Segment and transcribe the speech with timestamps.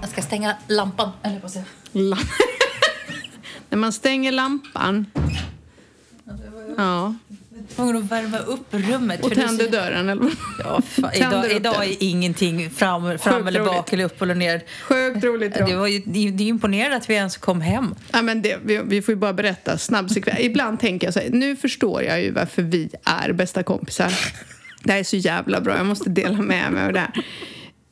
[0.00, 1.10] Jag ska stänga lampan.
[1.22, 2.18] Eller säger Lam-
[3.70, 5.06] När man stänger lampan
[6.76, 7.14] ja?
[7.80, 9.20] Tvungen att värma upp rummet.
[9.24, 10.08] och tänder så- dörren.
[10.08, 10.30] Eller?
[10.64, 13.92] Ja, fan, idag, idag är ingenting fram, fram eller bak roligt.
[13.92, 14.62] eller upp eller ner.
[14.82, 15.54] Sjukt roligt.
[15.54, 17.94] Det, var ju, det, är imponerande att vi ens kom hem.
[18.12, 20.38] Ja, men det, vi, vi får ju bara berätta snabb sekvens.
[20.40, 24.12] Ibland tänker jag så här, nu förstår jag ju varför vi är bästa kompisar.
[24.82, 27.24] Det här är så jävla bra, jag måste dela med mig av det här.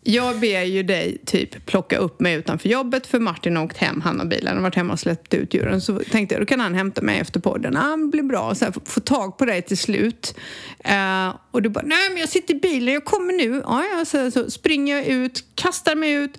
[0.03, 4.01] Jag ber ju dig typ plocka upp mig utanför jobbet för Martin har åkt hem,
[4.01, 5.81] han har bilen och varit hemma och släppt ut djuren.
[5.81, 7.77] Så tänkte jag, då kan han hämta mig efter podden.
[7.77, 8.55] Ah, det blir bra.
[8.55, 10.35] Så här, få, tag på dig till slut.
[10.85, 13.63] Eh, och du bara, nej men jag sitter i bilen, jag kommer nu.
[13.65, 16.39] Ja, ja, så, så springer jag ut, kastar mig ut.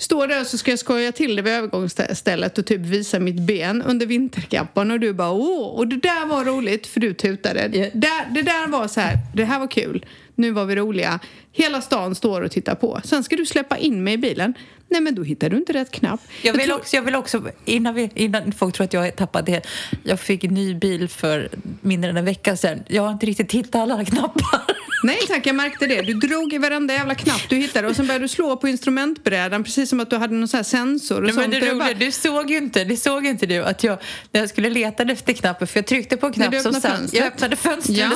[0.00, 3.82] Står där så ska jag skoja till det vid övergångsstället och typ visa mitt ben
[3.82, 7.70] under vinterkappan och du bara åh, och det där var roligt för du tutade.
[7.72, 7.86] Ja.
[7.94, 11.20] Där, det där var så här, det här var kul, nu var vi roliga.
[11.58, 13.00] Hela stan står och tittar på.
[13.04, 14.54] Sen ska du släppa in mig i bilen.
[14.90, 16.20] Nej men då hittar du inte rätt knapp.
[16.42, 19.10] Jag vill, tror- också, jag vill också, innan, vi, innan folk tror att jag har
[19.10, 19.66] tappat det,
[20.04, 21.48] jag fick en ny bil för
[21.80, 22.82] mindre än en vecka sedan.
[22.88, 24.60] Jag har inte riktigt hittat alla knappar.
[25.04, 26.02] Nej tack, jag märkte det.
[26.02, 29.64] Du drog i varenda jävla knapp du hittade och sen började du slå på instrumentbrädan
[29.64, 31.52] precis som att du hade någon sån sensor och Nej, men sånt.
[31.54, 33.98] det Och jag roliga, bara, du såg ju inte, det såg inte du att jag,
[34.32, 37.12] när jag skulle leta efter knappen, för jag tryckte på en knapp du som satt,
[37.14, 38.10] jag öppnade fönstret Ja.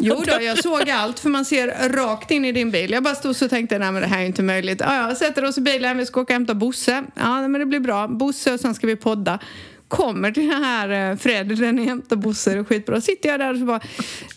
[0.02, 2.90] Jo då, jag såg allt för man ser rakt in i din bil.
[2.90, 4.80] Jag bara stod så och tänkte, nej men det här är inte möjligt.
[4.80, 7.04] Ja, ja, sätter oss i bilen, vi ska åka och hämta Bosse.
[7.14, 8.08] Ja, men det blir bra.
[8.08, 9.38] Bosse och sen ska vi podda.
[9.88, 13.00] Kommer till den här eh, Fred, den är hämtar Bosse, det är skitbra.
[13.00, 13.80] Sitter jag där och så bara,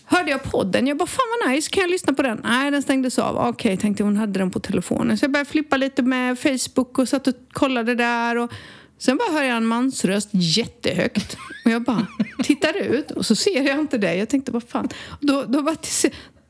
[0.04, 0.86] hörde jag podden?
[0.86, 2.40] Jag bara, fan vad nice, kan jag lyssna på den?
[2.44, 3.36] Nej, den stängdes av.
[3.48, 5.18] Okej, tänkte hon hade den på telefonen.
[5.18, 8.36] Så jag började flippa lite med Facebook och satt och kollade där.
[8.36, 8.52] Och
[8.98, 11.36] sen bara hör jag en mansröst jättehögt.
[11.64, 12.06] Och jag bara
[12.42, 14.18] tittar ut och så ser jag inte dig.
[14.18, 14.88] Jag tänkte, vad fan.
[15.20, 15.76] Då, då, bara,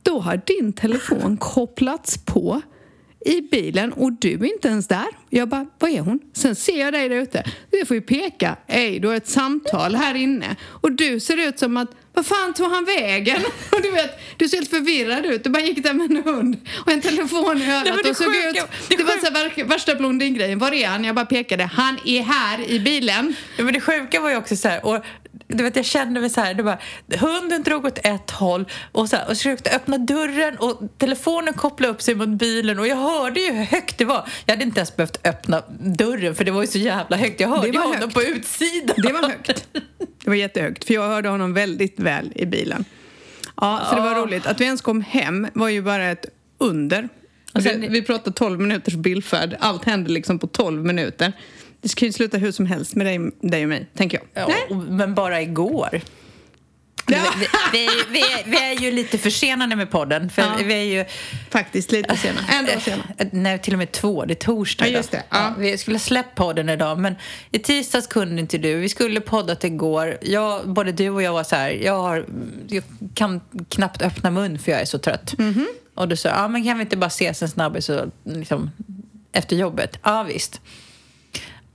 [0.02, 2.62] då har din telefon kopplats på
[3.24, 5.06] i bilen och du är inte ens där.
[5.30, 6.20] Jag bara, vad är hon?
[6.32, 7.44] Sen ser jag dig där ute.
[7.70, 8.56] Du får ju peka.
[8.66, 10.56] Ej, du har ett samtal här inne.
[10.62, 13.36] Och du ser ut som att, vad fan tog han vägen?
[13.72, 15.44] Och du vet, du ser helt förvirrad ut.
[15.44, 18.26] Du bara gick där med en hund och en telefon i örat det och såg
[18.26, 18.70] sjuka- ut...
[18.88, 20.58] det Det var så här, värsta blondingrejen.
[20.58, 21.04] Var är han?
[21.04, 21.64] Jag bara pekade.
[21.64, 23.34] Han är här i bilen.
[23.56, 25.04] Ja, men det sjuka var ju också så här, och
[25.48, 26.78] du vet, jag kände mig så här, det var,
[27.20, 31.92] hunden drog åt ett håll och, så här, och försökte öppna dörren och telefonen kopplade
[31.92, 34.28] upp sig mot bilen och jag hörde ju hur högt det var.
[34.46, 37.40] Jag hade inte ens behövt öppna dörren för det var ju så jävla högt.
[37.40, 38.14] Jag hörde Det ju honom högt.
[38.14, 38.96] på utsidan.
[38.96, 39.64] Det var högt.
[40.24, 42.84] Det var jättehögt, för jag hörde honom väldigt väl i bilen.
[43.56, 44.46] Ja, så det var roligt.
[44.46, 46.26] Att vi ens kom hem var ju bara ett
[46.58, 47.08] under.
[47.54, 49.56] Och vi, vi pratade 12 minuters bilfärd.
[49.60, 51.32] Allt hände liksom på 12 minuter.
[51.80, 54.50] Det ska ju sluta hur som helst med dig, dig och mig, tänker jag.
[54.50, 56.00] Ja, men bara igår.
[57.16, 57.32] Ja.
[57.36, 60.30] Vi, vi, vi, är- vi är ju lite försenade med podden.
[60.30, 60.48] För Ja.
[60.64, 61.04] vi är ju...
[61.50, 62.44] Faktiskt lite senare.
[62.52, 63.14] En dag senare.
[63.18, 64.24] Eh, Nej, till och med två.
[64.24, 65.04] Det är torsdag Ja, idag.
[65.10, 65.22] det.
[65.30, 65.54] Ja.
[65.58, 67.14] vi skulle släppt podden idag, men
[67.50, 68.74] i tisdags kunde inte du.
[68.74, 70.18] Vi skulle poddat igår.
[70.22, 72.26] Jag, både du och jag var så här, jag, har,
[72.68, 72.82] jag
[73.14, 75.38] kan knappt öppna mun för jag är så trött.
[75.38, 75.68] Mhm.
[75.94, 77.90] Och du sa, ja men kan vi inte bara ses en snabbis
[78.24, 78.70] liksom,
[79.32, 79.98] efter jobbet?
[80.02, 80.60] Ja, visst.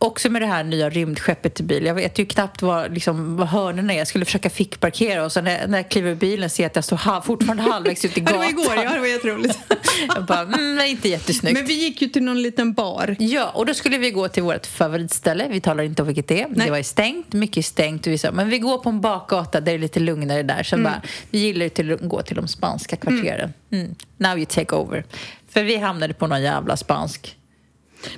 [0.01, 1.85] Också med det här nya rymdskeppet till bil.
[1.85, 3.97] Jag vet ju knappt vad, liksom, vad hörnorna är.
[3.97, 6.75] Jag skulle försöka fickparkera och så när, när jag kliver ur bilen ser jag att
[6.75, 8.39] jag står halv, fortfarande halvvägs ut i Ja, det gatan.
[8.39, 8.93] var igår, ja.
[8.93, 9.59] Det var jätteroligt.
[10.15, 11.57] Jag bara, mm, inte jättesnyggt.
[11.57, 13.15] Men vi gick ju till någon liten bar.
[13.19, 15.47] Ja, och då skulle vi gå till vårt favoritställe.
[15.49, 16.47] Vi talar inte om vilket det är.
[16.47, 16.65] Nej.
[16.65, 18.07] Det var stängt, mycket stängt.
[18.07, 20.63] Och vi sa, men vi går på en bakgata där det är lite lugnare där.
[20.63, 23.53] Sen bara, vi gillar ju till att gå till de spanska kvarteren.
[23.71, 23.95] Mm.
[24.17, 25.05] Now you take over.
[25.49, 27.35] För vi hamnade på någon jävla spansk.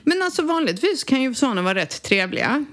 [0.03, 2.65] Men alltså vanligtvis kan ju sådana vara rätt trevliga.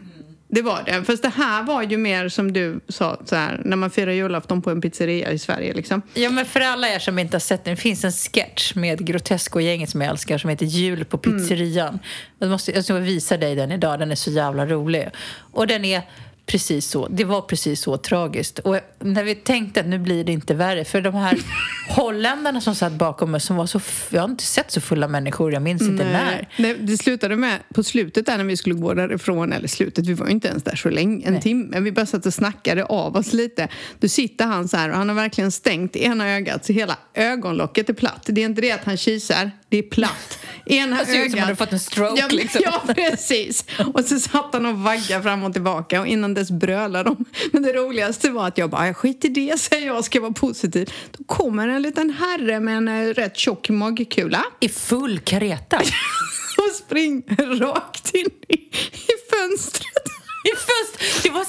[0.50, 1.04] Det var det.
[1.04, 4.62] Fast det här var ju mer som du sa, så här, när man firar julafton
[4.62, 5.72] på en pizzeria i Sverige.
[5.72, 6.02] Liksom.
[6.14, 9.06] Ja, men för alla er som inte har sett den, det finns en sketch med
[9.06, 11.98] Grotesco-gänget som jag älskar som heter Jul på pizzerian.
[12.38, 15.08] Jag, måste, jag ska visa dig den idag, den är så jävla rolig.
[15.52, 16.02] Och den är
[16.48, 18.58] precis så, det var precis så tragiskt.
[18.58, 21.38] Och när vi tänkte att nu blir det inte värre, för de här
[21.88, 23.80] holländarna som satt bakom oss som var så,
[24.10, 26.48] jag har inte sett så fulla människor, jag minns inte när.
[26.56, 30.14] Det, det slutade med, på slutet där när vi skulle gå därifrån, eller slutet, vi
[30.14, 31.42] var ju inte ens där så länge, en Nej.
[31.42, 33.68] timme, vi bara satt och snackade av oss lite.
[33.98, 37.88] Då sitter han så här och han har verkligen stängt ena ögat så hela ögonlocket
[37.88, 38.26] är platt.
[38.26, 40.38] Det är inte det att han kisar, det är platt.
[40.66, 42.60] Ena Det ser ut som hade fått en stroke, ja, liksom.
[42.64, 43.64] Ja, precis.
[43.94, 47.24] Och så satt han och vaggade fram och tillbaka och innan dess brölade de.
[47.52, 50.92] Men det roligaste var att jag bara, skit i det, säger jag, ska vara positiv.
[51.18, 55.76] Då kommer en liten herre med en eh, rätt tjock magkula I full kareta.
[56.58, 60.18] och springer rakt in i, i fönstret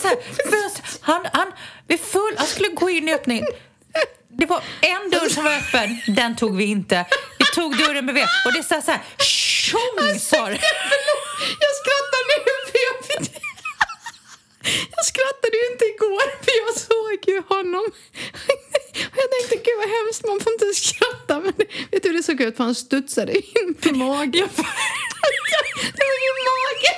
[0.04, 0.18] här,
[0.52, 1.48] fönster, han, han,
[1.88, 3.46] vid full, han skulle gå in i öppningen.
[4.30, 7.06] Det var en dörr som var öppen, den tog vi inte.
[7.56, 10.62] Tog dörren bredvid och det sa så här, tjong sa det.
[11.64, 12.36] Jag skrattar nu
[12.72, 13.40] för jag vet
[14.96, 17.86] jag skrattade ju inte igår för jag såg ju honom.
[19.12, 21.40] Och jag tänkte gud vad hemskt, man får inte skratta.
[21.40, 21.54] Men
[21.92, 22.58] vet du hur det såg ut?
[22.58, 24.50] För han studsade in i magen.
[25.98, 26.98] Det var ju magen.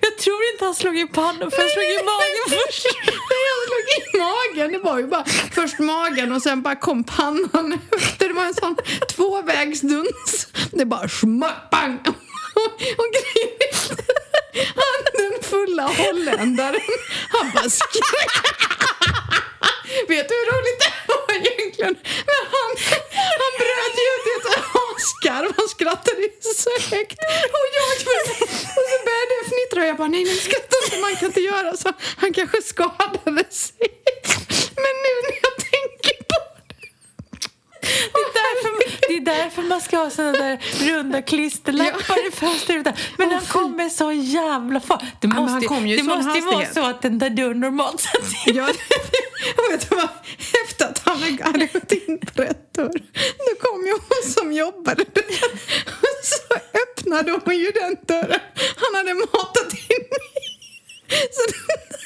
[0.00, 2.86] Jag tror inte han slog i pannan för han slog i magen först.
[3.06, 4.72] Nej, jag slog i magen.
[4.72, 8.28] Det var ju bara först magen och sen bara kom pannan efter.
[8.28, 8.76] Det var en sån
[9.08, 10.48] tvåvägsduns.
[10.72, 11.98] Det bara smack, bang.
[12.98, 13.96] Och grejen
[14.76, 16.80] han den fulla holländaren,
[17.28, 18.30] han bara skrek.
[20.08, 21.94] Vet du hur roligt det var egentligen?
[22.30, 22.70] Men han,
[23.42, 24.48] han bröt ju ut i ett
[24.86, 25.50] asgarv.
[25.56, 26.22] Han skrattade
[26.64, 27.18] så högt.
[27.56, 27.88] Och jag
[28.78, 30.98] och så började jag fnittra och jag bara nej, nej, skratta inte.
[30.98, 31.92] Man kan inte göra så.
[32.16, 33.88] Han kanske skadade sig.
[34.84, 36.36] Men nu när jag tänker på
[38.12, 38.70] det är, därför,
[39.08, 42.28] det är därför man ska ha såna där runda klisterlappar ja.
[42.28, 42.98] i fönstret.
[43.18, 45.02] Men oh, han kom med så jävla fart.
[45.20, 48.46] Det måste, ja, det måste ju vara så att den där dörren normalt sett...
[49.70, 50.08] Vet vad,
[50.64, 53.02] efter att han hade gått in på rätt dörr
[53.38, 55.24] då kom ju hon som jobbade där
[55.86, 58.40] och så öppnade hon ju den dörren
[58.76, 60.50] han hade matat in i.
[61.08, 61.98] Så den,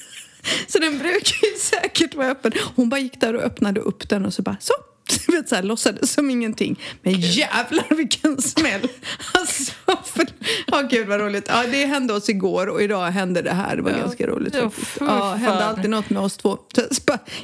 [0.67, 2.53] så den brukar ju säkert vara öppen.
[2.77, 4.75] Hon bara gick där och öppnade upp den och så bara så
[5.29, 6.81] vet, så här, låtsades som ingenting.
[7.03, 8.89] Men jävlar vilken smäll!
[9.35, 9.73] Alltså,
[10.05, 10.27] för,
[10.73, 11.45] oh, gud vad roligt.
[11.49, 13.77] Ja, det hände oss igår och idag hände det här.
[13.77, 13.99] Det var ja.
[13.99, 14.55] ganska roligt.
[14.55, 14.71] Ja,
[15.01, 16.59] ja, hände alltid något med oss två.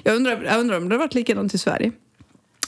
[0.03, 1.93] Jag undrar, jag undrar om det har varit likadant i Sverige.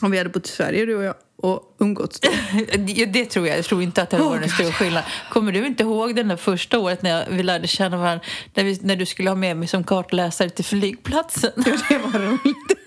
[0.00, 2.30] Om vi hade bott i Sverige, du och jag, och umgåtts då.
[3.06, 3.58] det tror jag.
[3.58, 5.04] Jag tror inte att det var oh, en stor skillnad.
[5.30, 8.24] Kommer du inte ihåg den där första året när vi lärde känna varandra?
[8.54, 11.52] När, vi, när du skulle ha med mig som kartläsare till flygplatsen?
[11.56, 12.82] Ja, det var roligt.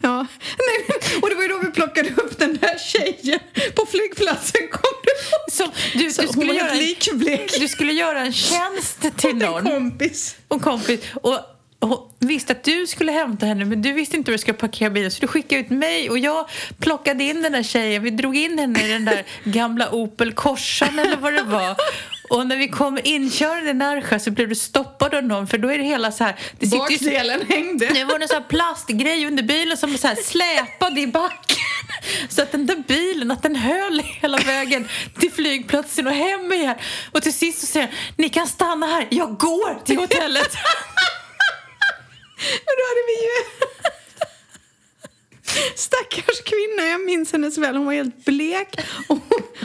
[0.00, 0.26] Ja.
[0.58, 3.40] Nej, och det var ju då vi plockade upp den där tjejen
[3.74, 4.60] på flygplatsen.
[4.70, 9.66] Kom du Som, du, du, skulle göra en, du skulle göra en tjänst till någon.
[9.66, 10.36] En kompis.
[10.48, 11.00] Och kompis.
[11.14, 11.40] Och,
[11.80, 14.90] och visste att du skulle hämta henne men du visste inte hur du skulle parkera
[14.90, 16.48] bilen så du skickade ut mig och jag
[16.78, 18.02] plockade in den där tjejen.
[18.02, 21.76] Vi drog in henne i den där gamla Opel Corsan eller vad det var.
[22.28, 25.68] Och när vi kom inkörande i Närsjö så blev du stoppad av någon för då
[25.68, 26.36] är det hela så här...
[26.58, 27.86] Det Bakdelen hängde.
[27.86, 31.56] Det var en sån här plastgrej under bilen som så här släpade i backen.
[32.28, 34.88] Så att den där bilen, att den höll hela vägen
[35.18, 36.76] till flygplatsen och hem igen.
[37.12, 40.54] Och till sist så säger han, ni kan stanna här, jag går till hotellet.
[42.38, 43.67] Men då hade vi ju...
[45.76, 47.76] Stackars kvinna, jag minns henne så väl.
[47.76, 48.80] Hon var helt blek.
[49.08, 49.18] Och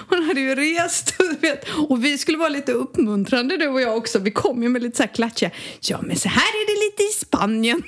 [0.09, 1.15] hon hade ju rest.
[1.19, 4.19] Och, vet, och vi skulle vara lite uppmuntrande du och jag också.
[4.19, 5.51] Vi kom ju med lite så här klatschiga.
[5.79, 7.83] Ja men så här är det lite i Spanien.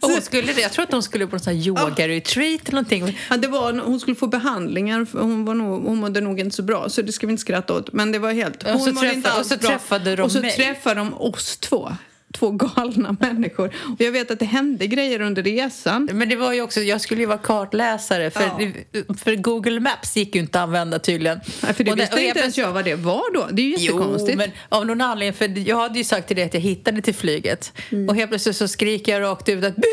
[0.00, 3.18] Och hon skulle Jag tror att hon skulle på en sån här yoga-retreat eller någonting.
[3.30, 5.06] Ja, det var, hon skulle få behandlingar.
[5.12, 7.74] Hon, var nog, hon mådde nog inte så bra så det ska vi inte skratta
[7.74, 7.92] åt.
[7.92, 8.62] Men det var helt...
[8.62, 10.56] Hon och så, träffa, och så träffade de Och så mig.
[10.56, 11.92] träffade de oss två
[12.34, 13.66] två galna människor.
[13.66, 16.08] Och jag vet att det hände grejer under resan.
[16.12, 19.14] Men det var ju också, jag skulle ju vara kartläsare för, ja.
[19.18, 21.40] för Google Maps gick ju inte att använda tydligen.
[21.62, 23.48] Nej, för det och visste och inte ens jag vad det var då.
[23.52, 24.32] Det är ju jättekonstigt.
[24.32, 27.02] Jo, men av någon anledning, för jag hade ju sagt till dig att jag hittade
[27.02, 27.72] till flyget.
[27.90, 28.08] Mm.
[28.08, 29.84] Och helt plötsligt så skriker jag rakt ut att byt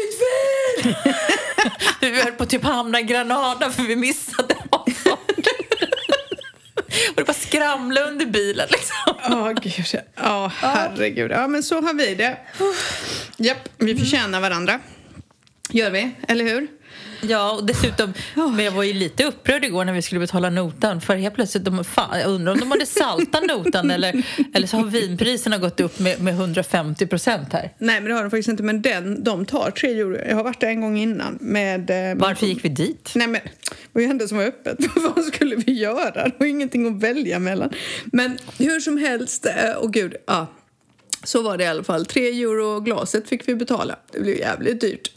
[0.81, 0.95] fil!
[2.11, 4.55] vi höll på att typ hamna i Granada för vi missade
[7.09, 9.15] och det bara skramla under bilen liksom.
[9.23, 10.01] Ja, oh, gud.
[10.15, 11.31] Ja, oh, herregud.
[11.31, 12.37] Ja, men så har vi det.
[13.37, 14.79] Japp, vi förtjänar varandra.
[15.69, 16.67] Gör vi, eller hur?
[17.21, 21.01] Ja, och dessutom, men jag var ju lite upprörd igår när vi skulle betala notan.
[21.01, 24.77] För helt plötsligt, de, fan, jag undrar om de hade saltat notan eller, eller så
[24.77, 27.71] har vinpriserna gått upp med, med 150 procent här.
[27.77, 28.63] Nej, men det har de faktiskt inte.
[28.63, 30.17] Men den, de tar 3 euro.
[30.27, 31.37] Jag har varit där en gång innan.
[31.41, 33.11] Med, eh, Varför gick vi dit?
[33.15, 34.77] Nej, men det var ju ändå som var öppet.
[35.15, 36.23] Vad skulle vi göra?
[36.23, 37.69] Det var ingenting att välja mellan.
[38.05, 40.47] Men hur som helst, eh, och gud, ja.
[41.23, 42.05] Så var det i alla fall.
[42.05, 43.95] 3 euro glaset fick vi betala.
[44.11, 45.11] Det blev jävligt dyrt.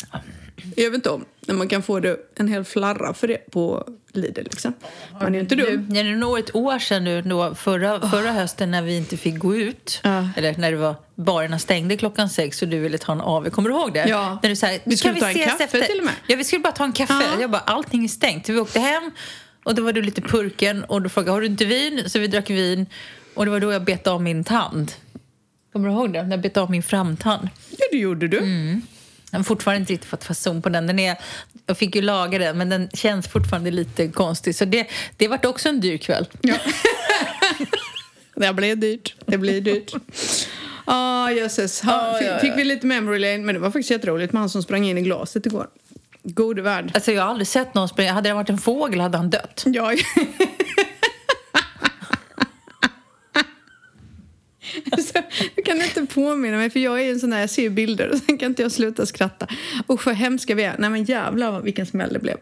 [0.77, 3.89] Jag vet inte om när man kan få det en hel flarra för det på
[4.13, 4.41] Lidl.
[4.41, 4.73] Liksom.
[5.21, 5.87] Man är inte dum.
[5.89, 9.39] Det är nog ett år sedan nu, då, förra, förra hösten när vi inte fick
[9.39, 10.01] gå ut.
[10.07, 10.39] Uh.
[10.39, 13.51] Eller när det var, barerna stängde klockan sex och du ville ta en AV.
[13.51, 14.09] Kommer du ihåg det?
[14.09, 14.39] Ja.
[14.43, 15.83] När du sa, vi skulle ta en kaffe efter?
[15.83, 16.15] till och med.
[16.27, 17.15] Ja, vi skulle bara ta en kaffe.
[17.15, 17.41] Uh.
[17.41, 18.49] Jag bara, allting är stängt.
[18.49, 19.11] Vi åkte hem
[19.65, 22.03] och då var du lite purken och då frågade har du inte vin?
[22.07, 22.87] Så vi drack vin
[23.35, 24.93] och det var då jag bet av min tand.
[25.73, 26.23] Kommer du ihåg det?
[26.23, 27.49] När jag bet av min framtand.
[27.71, 28.39] Ja, det gjorde du.
[28.39, 28.83] Mm.
[29.31, 30.87] Jag har fortfarande inte riktigt fått fason på den.
[30.87, 31.17] den är,
[31.67, 34.55] jag fick ju laga den, men den känns fortfarande lite konstig.
[34.55, 36.27] Så det, det vart också en dyr kväll.
[36.41, 36.55] Ja.
[38.35, 39.15] det blev dyrt.
[39.27, 39.93] Det blir dyrt.
[40.87, 41.81] Oh, jösses.
[41.81, 42.57] Ha, Ja, fick, ja, ja.
[42.57, 45.03] vi lite memory lane, men det var faktiskt jätteroligt med han som sprang in i
[45.03, 45.67] glaset igår.
[46.23, 46.91] Gode värld.
[46.95, 48.13] Alltså jag har aldrig sett någon springa.
[48.13, 49.65] Hade det varit en fågel hade han dött.
[49.67, 49.93] Ja.
[54.93, 55.19] Alltså,
[55.57, 58.19] jag kan inte påminna mig, för jag är en sån där, jag ser bilder och
[58.19, 59.47] sen kan inte jag sluta skratta.
[59.91, 60.75] Usch vad hemska vi är.
[60.79, 62.37] Nej men jävlar vilken smäll det blev.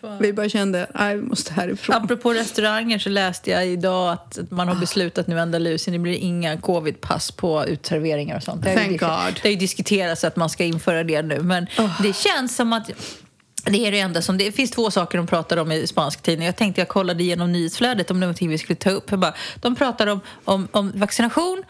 [0.00, 0.18] Fan.
[0.20, 1.96] Vi bara kände, nej vi måste härifrån.
[1.96, 6.14] Apropå restauranger så läste jag idag att man har beslutat nu i Andalusien det blir
[6.14, 8.62] inga covidpass på utserveringar och sånt.
[8.62, 9.10] Det har ju Thank God.
[9.10, 9.30] Ah.
[9.30, 11.66] Det har ju diskuterats att man ska införa det nu men
[12.02, 12.90] det känns som att
[13.64, 14.38] det är det enda som...
[14.38, 16.46] Det finns två saker de pratar om i spansk tidning.
[16.46, 19.10] Jag tänkte jag kollade igenom nyhetsflödet om det var någonting vi skulle ta upp.
[19.10, 21.62] Jag bara, de pratar om, om, om vaccination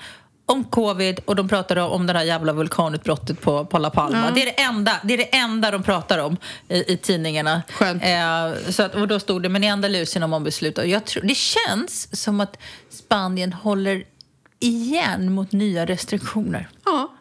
[0.47, 4.31] om covid och de pratar om det här jävla vulkanutbrottet på, på La Palma.
[4.35, 6.37] Det, är det, enda, det är det enda de pratar om
[6.69, 7.63] i, i tidningarna.
[7.81, 10.89] Eh, så att, och då stod det, men i Andalusien har man beslutat.
[10.89, 12.59] Jag tror, det känns som att
[12.91, 14.05] Spanien håller
[14.61, 16.69] igen mot nya restriktioner.
[16.85, 17.13] Ja.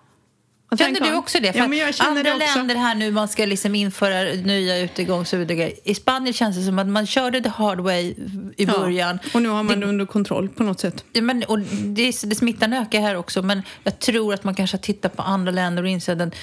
[0.77, 1.53] Känner du också det?
[1.53, 2.58] För Ja, men jag känner andra det också.
[2.58, 5.74] länder här nu, man ska liksom införa nya utegångs och utegångs.
[5.84, 8.15] I Spanien känns det som att man körde the hard way
[8.58, 9.20] i början.
[9.24, 9.30] Ja.
[9.34, 11.06] Och nu har man det under kontroll på något sätt.
[11.13, 14.77] Ja, Men, och det, det smittan ökar här också, men jag tror att man kanske
[14.77, 16.36] har tittat på andra länder och insett att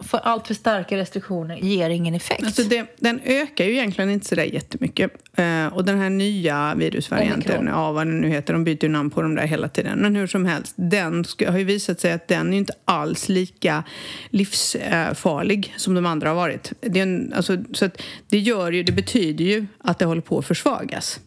[0.00, 2.44] för allt för starka restriktioner ger ingen effekt.
[2.44, 5.10] Alltså det, den ökar ju egentligen inte sådär jättemycket.
[5.36, 7.66] Eh, och den här nya virusvarianten, Omikron.
[7.66, 9.98] ja vad den nu heter, de byter ju namn på dem där hela tiden.
[9.98, 13.84] Men hur som helst, den har ju visat sig att den är inte alls lika
[14.30, 16.72] livsfarlig som de andra har varit.
[16.80, 17.90] Det, en, alltså, så
[18.28, 21.20] det, gör ju, det betyder ju att det håller på att försvagas.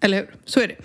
[0.00, 0.26] Eller hur?
[0.44, 0.76] Så är det.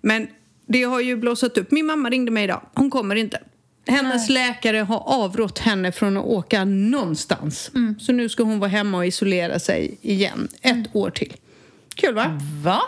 [0.00, 0.28] Men
[0.66, 1.70] det har ju blossat upp.
[1.70, 2.60] Min mamma ringde mig idag.
[2.74, 3.40] Hon kommer inte.
[3.88, 7.70] Hennes läkare har avrått henne från att åka någonstans.
[7.98, 10.48] Så nu ska hon vara hemma och isolera sig igen.
[10.62, 11.36] Ett år till.
[11.94, 12.40] Kul va?
[12.64, 12.80] Va?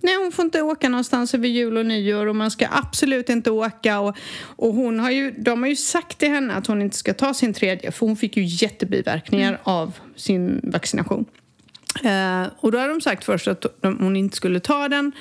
[0.00, 3.50] Nej, hon får inte åka någonstans över jul och nyår och man ska absolut inte
[3.50, 4.00] åka.
[4.00, 4.16] Och,
[4.56, 7.34] och hon har ju, de har ju sagt till henne att hon inte ska ta
[7.34, 11.24] sin tredje för hon fick ju jättebiverkningar av sin vaccination.
[12.02, 15.12] Eh, och då har de sagt först att de, hon inte skulle ta den.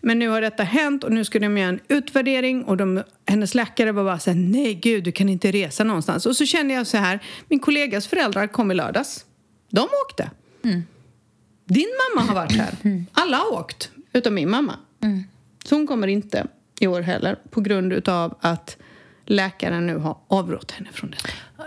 [0.00, 3.54] Men nu har detta hänt och nu ska de göra en utvärdering och de, hennes
[3.54, 6.26] läkare var bara så här, nej gud du kan inte resa någonstans.
[6.26, 9.24] Och så kände jag så här, min kollegas föräldrar kom i lördags.
[9.70, 10.30] De åkte.
[11.64, 12.74] Din mamma har varit här.
[13.12, 14.74] Alla har åkt, utom min mamma.
[15.64, 16.46] Så hon kommer inte
[16.80, 18.76] i år heller på grund av att
[19.26, 21.16] läkaren nu har avrått henne från det.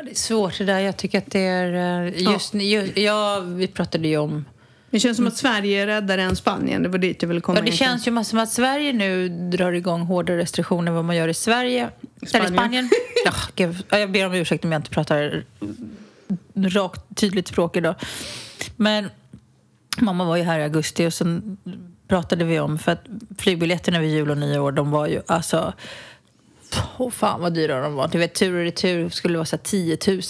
[0.03, 0.79] Ja, det är svårt det där.
[0.79, 2.03] Jag tycker att det är...
[2.07, 4.45] eh, Just, ju- ja, vi pratade ju om...
[4.89, 6.83] Det känns som att Sverige är räddare än Spanien.
[6.83, 7.57] Det var dit jag ville komma.
[7.57, 7.89] Ja, det egentligen.
[7.91, 11.33] känns ju som att Sverige nu drar igång hårdare restriktioner än vad man gör i
[11.33, 11.89] Sverige.
[12.27, 12.45] Spanien.
[12.47, 12.89] Eller Spanien.
[13.25, 15.43] Ja, ja, jag ber om ursäkt om jag inte pratar
[16.55, 17.95] rakt, tydligt språk idag.
[18.75, 19.09] Men
[19.97, 21.57] mamma var ju här i augusti och sen
[22.07, 22.79] pratade vi om...
[22.79, 23.03] För att
[23.37, 25.73] flygbiljetterna vid jul och nyår, de var ju alltså...
[26.97, 28.07] Åh fan vad dyra de var.
[28.07, 30.21] Du vet, tur och retur skulle vara så här 10 000.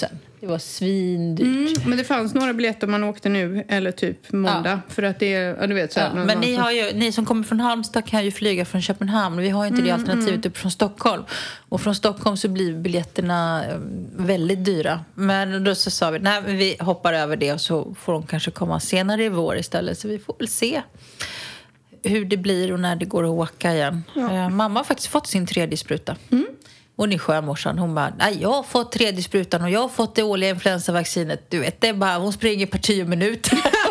[0.43, 1.45] Det var svindyrt.
[1.45, 4.81] Mm, men det fanns några biljetter man åkte nu, eller typ måndag.
[4.89, 7.11] För att det är, ja, du vet så här, Ja, men ni, har ju, ni
[7.11, 9.37] som kommer från Halmstad kan ju flyga från Köpenhamn.
[9.37, 11.23] Vi har ju inte det alternativet upp från Stockholm.
[11.69, 13.77] Och från Stockholm så blir biljetterna eh,
[14.17, 14.99] väldigt dyra.
[15.13, 18.51] Men då så sa vi, nej vi hoppar över det och så får de kanske
[18.51, 19.99] komma senare i vår istället.
[19.99, 20.81] Så vi får väl se
[22.03, 24.03] hur det blir och när det går att åka igen.
[24.15, 26.15] Eh, mamma har faktiskt fått sin tredje spruta.
[26.95, 27.77] Hon är skön.
[27.77, 31.45] Hon bara, nej jag har fått tredje sprutan och jag har fått det årliga influensavaccinet.
[31.49, 33.57] Du vet, det är bara, hon springer per tio minuter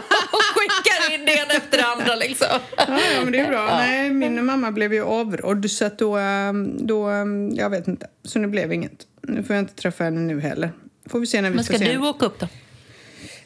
[0.62, 2.47] skickar in det ena efter det andra liksom.
[2.76, 3.66] Ja, ja, men det är bra.
[3.66, 8.07] Nej, min mamma blev ju avrådd så att då, ehm, då, ehm, jag vet inte.
[8.25, 9.07] Så nu blev inget.
[9.23, 10.73] Nu får jag inte träffa henne nu heller.
[11.07, 12.49] Får vi se när vi Men ska se du åka upp då?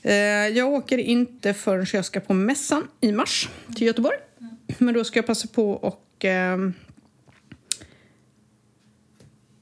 [0.02, 0.14] Eh,
[0.48, 4.16] jag åker inte förrän jag ska på mässan i mars till Göteborg.
[4.84, 6.72] Men då ska jag passa på och ehm,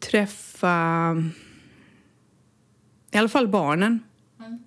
[0.00, 1.16] träffa
[3.12, 4.00] i alla fall barnen.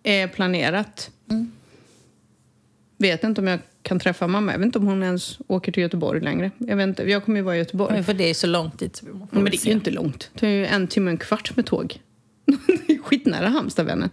[0.03, 1.11] Är planerat.
[2.97, 4.51] Vet inte om jag kan träffa mamma.
[4.51, 6.51] Jag vet inte om hon ens åker till Göteborg längre.
[6.57, 7.03] Jag, vet inte.
[7.03, 8.03] jag kommer ju vara i Göteborg.
[8.03, 9.01] För det är så långt dit.
[9.31, 10.31] Men det är ju inte långt.
[10.33, 11.99] Det är ju en timme och en kvart med tåg.
[12.87, 14.09] det är skitnära Halmstad, vännen.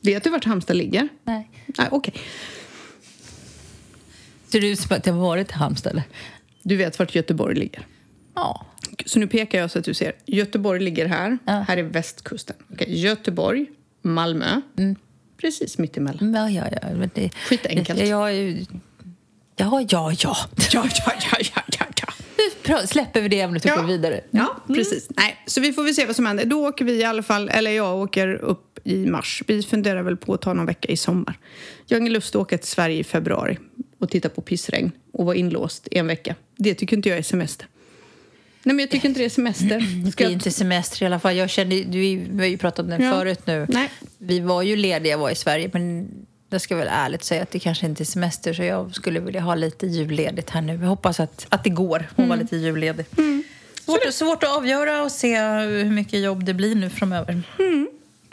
[0.00, 1.08] Vet du vart Halmstad ligger?
[1.24, 1.50] Nej.
[1.66, 2.14] Nej, okej.
[4.52, 6.04] Ser det ut som att har varit i Halmstad eller?
[6.62, 7.86] Du vet vart Göteborg ligger.
[8.34, 8.66] Ja.
[9.06, 10.12] Så nu pekar jag så att du ser.
[10.26, 11.38] Göteborg ligger här.
[11.44, 11.52] Ja.
[11.52, 12.56] Här är västkusten.
[12.72, 13.66] Okej, Göteborg,
[14.02, 14.60] Malmö.
[15.40, 16.34] Precis mitt emellan.
[16.34, 16.88] Ja, ja, ja.
[16.94, 17.98] Men det, Skitenkelt.
[17.98, 18.66] Jag, jag,
[19.56, 20.36] ja, ja, ja.
[20.72, 22.12] Ja, ja, ja, ja, ja, ja.
[22.80, 24.20] Nu släpper vi det ämnet och går vidare.
[24.30, 25.08] Ja, precis.
[25.16, 26.44] Nej, så vi får väl se vad som händer.
[26.44, 29.42] Då åker vi i alla fall, eller jag åker upp i mars.
[29.46, 31.38] Vi funderar väl på att ta någon vecka i sommar.
[31.86, 33.58] Jag har ingen lust att åka till Sverige i februari
[34.00, 36.34] och titta på pissregn och vara inlåst i en vecka.
[36.56, 37.66] Det tycker inte jag är semester.
[38.62, 39.80] Nej, men jag tycker inte det är semester.
[40.04, 41.36] Det Ska blir jag- inte semester i alla fall.
[41.36, 43.12] Jag kände, du, vi har ju pratat om det Ja.
[43.12, 43.66] förut nu.
[43.68, 43.88] Nej.
[44.18, 46.08] Vi var ju lediga var i Sverige, men
[46.50, 49.40] jag ska väl ärligt säga att det kanske inte är semester så jag skulle vilja
[49.40, 50.72] ha lite julledigt här nu.
[50.72, 52.28] Jag hoppas att, att det går att Mm.
[52.28, 53.06] vara lite julledig.
[53.84, 57.42] Svårt, svårt att avgöra och se hur mycket jobb det blir nu framöver.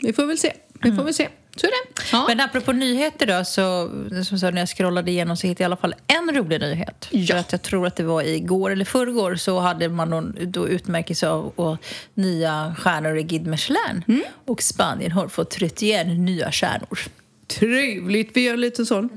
[0.00, 0.52] Vi får väl se.
[0.82, 1.28] Vi får väl se.
[1.60, 2.02] Så är det.
[2.12, 2.24] Ja.
[2.28, 3.90] Men apropå nyheter då, så
[4.24, 7.08] som sagt, när jag scrollade igenom så hittade jag i alla fall en rolig nyhet.
[7.10, 7.26] Ja.
[7.34, 10.68] För att jag tror att det var igår eller förrgår så hade man någon, då
[10.68, 11.76] utmärkelse av och
[12.14, 14.04] nya stjärnor i Guide Michelin.
[14.08, 14.22] Mm.
[14.46, 16.98] Och Spanien har fått 31 nya stjärnor.
[17.46, 18.30] Trevligt.
[18.34, 19.10] Vi gör lite sån.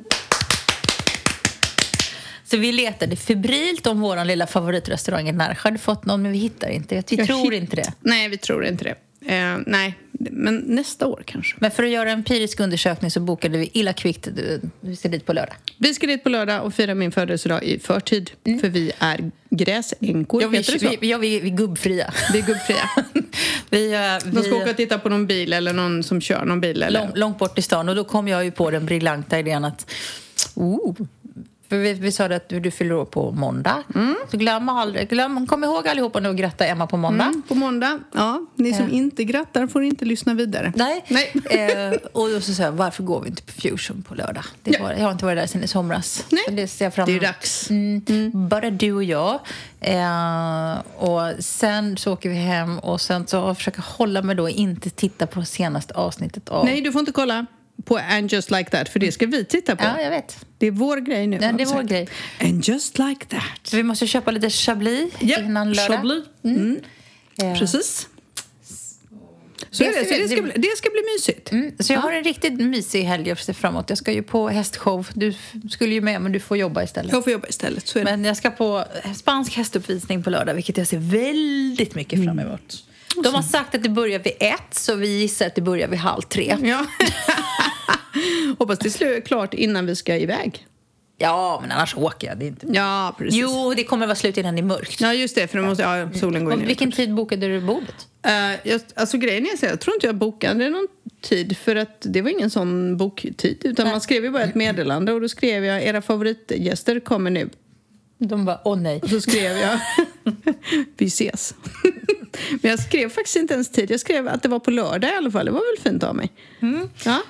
[2.43, 6.37] Så vi letade febrilt om vår lilla favoritrestaurang i Närsjö hade fått någon, men vi
[6.37, 7.03] hittar inte.
[7.07, 7.93] Vi Jag tror inte det.
[7.99, 8.95] Nej, vi tror inte det.
[9.25, 11.55] Eh, nej, men nästa år kanske.
[11.59, 14.27] Men för att göra en empirisk undersökning så bokade vi illa kvickt.
[14.81, 15.55] Vi ska dit på lördag.
[15.77, 18.31] Vi ska dit på lördag och fira min födelsedag i förtid.
[18.61, 20.95] För vi är gräsänkor, Ja, vi, heter det så?
[21.01, 22.13] vi, ja, vi, vi är gubbfria.
[22.33, 22.89] Vi är gubbfria.
[23.69, 23.99] vi, eh,
[24.31, 26.83] De ska vi- åka och titta på någon bil eller någon som kör någon bil.
[26.83, 26.99] Eller?
[26.99, 27.89] lång, långt bort i stan.
[27.89, 29.91] Och då kom jag ju på den briljanta idén att...
[30.55, 30.95] Oh,
[31.77, 33.83] vi, vi sa att du, du fyller år på måndag.
[34.31, 37.23] Så glöm aldrig, glöm, kom ihåg allihopa nu att gratta Emma på måndag.
[37.25, 37.99] Mm, på måndag.
[38.13, 40.73] Ja, ni som inte grattar får inte lyssna vidare.
[40.75, 41.05] Nej.
[41.07, 41.31] Nej.
[41.93, 44.43] eh, och då så sa jag, varför går vi inte på Fusion på lördag?
[44.63, 44.83] Det Ja.
[44.83, 46.25] var, jag har inte varit där sedan i somras.
[46.29, 46.41] Nej.
[46.45, 47.23] Så det ser jag fram Det är emot.
[47.25, 47.69] dags.
[47.69, 48.31] Mm.
[48.49, 49.39] Bara du och jag.
[49.79, 54.49] Eh, och sen så åker vi hem och sen så försöker jag hålla mig då
[54.49, 56.65] inte titta på senaste avsnittet av...
[56.65, 57.45] Nej, du får inte kolla
[57.85, 59.83] på And just like that, för det ska vi titta på.
[59.83, 60.45] Ja, jag vet.
[60.57, 61.39] Det är vår grej nu.
[61.41, 62.07] Ja, det är vår grej.
[62.41, 63.73] And just like that.
[63.73, 65.95] Vi måste köpa lite chablis Ja, innan lördag.
[65.97, 66.23] Chablis.
[66.43, 66.79] Mm.
[67.43, 68.07] Eh, Precis.
[69.73, 71.51] Så Det är det, så ska- det, ska det- bli, det ska bli mysigt.
[71.51, 73.89] Mm, så jag har en riktigt mysig helg att se framåt.
[73.89, 75.07] Jag ska ju på hästshow.
[75.13, 75.33] Du
[75.69, 77.11] skulle ju med, men du får jobba istället.
[77.11, 77.87] Jag får jobba istället.
[77.87, 77.99] Så.
[78.03, 78.85] Men jag ska på
[79.15, 82.83] spansk hästuppvisning på lördag, vilket jag ser väldigt mycket fram emot.
[83.23, 85.99] De har sagt att det börjar vid ett, så vi gissar att det börjar vid
[85.99, 86.57] halv tre.
[86.63, 86.85] Ja.
[88.59, 90.67] Hoppas det är klart innan vi ska iväg.
[91.21, 92.37] Ja, men annars åker jag.
[92.37, 92.67] Det är inte...
[92.69, 93.39] Ja, precis.
[93.41, 95.01] Jo, det kommer vara slut innan det är mörkt.
[95.01, 96.61] Ja, just det, för då måste ja, solen gå in.
[96.61, 98.07] Och vilken tid bokade du bordet?
[98.27, 100.87] Uh, jag, alltså grejen är så jag tror inte jag bokade någon
[101.21, 105.13] tid för att det var ingen sån boktid utan man skrev ju bara ett meddelande
[105.13, 107.49] och då skrev jag era favoritgäster kommer nu.
[108.17, 108.99] De bara, åh nej.
[109.03, 109.79] Och så skrev jag
[110.97, 111.55] vi ses.
[112.61, 113.91] Men jag skrev faktiskt inte ens tid.
[113.91, 115.45] Jag skrev att det var på lördag i alla fall.
[115.45, 116.31] Det var väl fint av mig.
[117.05, 117.21] Ja.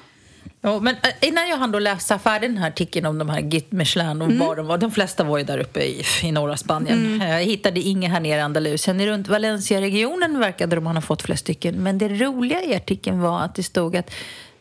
[0.63, 3.39] Ja, men eh, innan jag hann då läsa färdigt den här artikeln om de här
[3.39, 6.58] Git Michelin och var de var, de flesta var ju där uppe i, i norra
[6.58, 7.21] Spanien.
[7.21, 9.06] Eh, Jag hittade inga här nere i Andalusien.
[9.06, 11.84] Runt Valencia-regionen verkade de ha fått flest stycken.
[11.84, 14.12] Men det roliga i artikeln var att det stod att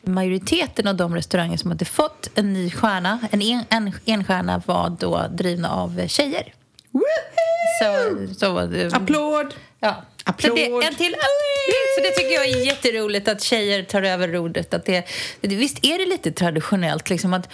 [0.03, 4.63] majoriteten av de restauranger som hade fått en ny stjärna, en, en, en, en stjärna
[4.67, 6.53] var då drivna av tjejer.
[7.83, 9.55] Så, så det, Applåd!
[9.81, 10.03] Ja.
[10.25, 10.51] Applåd.
[10.51, 11.14] Så det, en till.
[11.97, 14.75] Så det tycker jag är jätteroligt att tjejer tar över rodret.
[14.75, 15.05] Att det,
[15.40, 17.49] det- visst är det lite traditionellt liksom att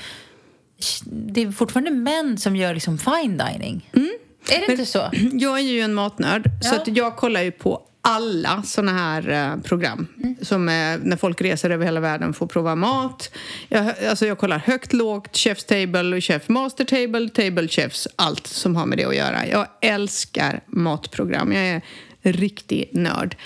[1.04, 3.90] det är fortfarande män som gör liksom fine dining?
[4.50, 5.10] Är det inte så?
[5.32, 6.80] Jag är ju en matnörd, så Ja.
[6.80, 10.06] att jag kollar ju på alla såna här eh, program.
[10.42, 13.30] Som eh, när folk reser över hela världen får prova mat.
[13.68, 18.76] Jag, alltså jag kollar högt, lågt, Chef's Table Chef Master Table, Table Chefs, allt som
[18.76, 19.46] har med det att göra.
[19.46, 21.52] Jag älskar matprogram.
[21.52, 21.82] Jag är
[22.26, 23.36] riktig nörd.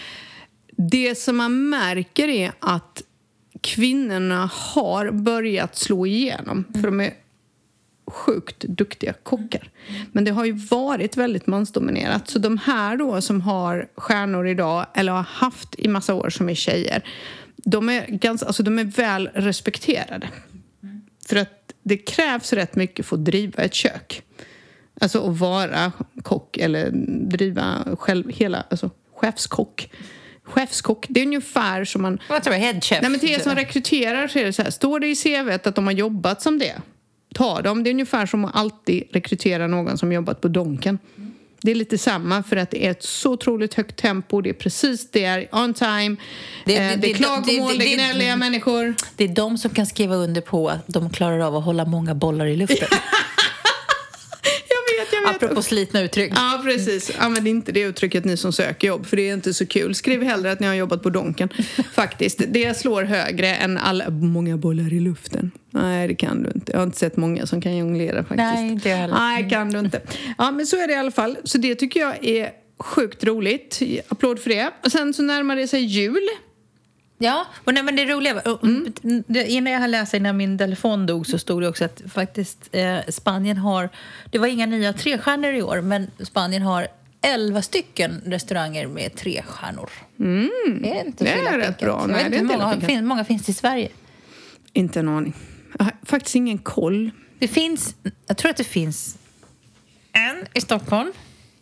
[0.76, 3.02] Det som man märker är att
[3.60, 6.64] kvinnorna har börjat slå igenom.
[6.74, 7.14] För de är
[8.06, 9.70] sjukt duktiga kockar.
[10.12, 12.28] Men det har ju varit väldigt mansdominerat.
[12.28, 16.48] Så de här då som har stjärnor idag, eller har haft i massa år som
[16.48, 17.04] är tjejer,
[17.56, 20.28] de är, ganska, alltså de är väl respekterade.
[21.26, 24.22] För att det krävs rätt mycket för att driva ett kök.
[25.02, 26.90] Alltså att vara kock eller
[27.30, 29.90] driva själv, hela, alltså chefskock.
[30.44, 32.62] Chefskock, det är ungefär som man Vad tror jag?
[32.62, 32.98] Headchef?
[33.02, 35.66] Nej, men till er som rekryterar så är det så här, står det i CVt
[35.66, 36.74] att de har jobbat som det,
[37.34, 37.82] ta dem.
[37.84, 40.98] Det är ungefär som att alltid rekrytera någon som jobbat på Donken.
[41.62, 44.54] Det är lite samma för att det är ett så otroligt högt tempo, det är
[44.54, 46.16] precis det, är on time,
[46.64, 48.94] Det- det, det- eh, det det- är klagomål, det- är gnälliga människor.
[49.16, 52.14] Det är de som kan skriva under på att de klarar av att hålla många
[52.14, 52.88] bollar i luften.
[55.00, 55.42] Vet, jag vet.
[55.42, 56.32] Apropå slitna uttryck.
[56.34, 57.12] Ja, precis.
[57.18, 59.94] Använd inte det uttrycket ni som söker jobb, för det är inte så kul.
[59.94, 61.48] Skriv hellre att ni har jobbat på Donken.
[61.94, 62.42] Faktiskt.
[62.48, 64.10] Det slår högre än alla...
[64.10, 65.50] Många bollar i luften.
[65.70, 66.72] Nej, det kan du inte.
[66.72, 68.36] Jag har inte sett många som kan jonglera faktiskt.
[68.36, 69.14] Nej, inte jag heller.
[69.14, 70.00] Nej, kan du inte.
[70.38, 71.36] Ja, men så är det i alla fall.
[71.44, 73.82] Så det tycker jag är sjukt roligt.
[74.08, 74.70] Applåd för det.
[74.84, 76.28] Och sen så närmar det sig jul.
[77.22, 78.58] Ja, och nej, men det roliga var,
[79.26, 82.98] det, innan jag läsa innan min telefon dog så stod det också att faktiskt eh,
[83.08, 83.88] Spanien har,
[84.30, 86.88] det var inga nya trestjärnor i år, men Spanien har
[87.20, 89.90] 11 stycken restauranger med tre stjärnor.
[90.18, 90.50] Mm.
[90.82, 92.00] Det är inte Det är rätt bra.
[92.00, 93.88] Jag Nej, vet det är inte hur många, fin, många finns det i Sverige.
[94.72, 95.34] Inte en aning.
[95.78, 97.10] Jag har faktiskt ingen koll.
[97.38, 97.94] Det finns,
[98.26, 99.18] jag tror att det finns
[100.12, 101.12] en i Stockholm.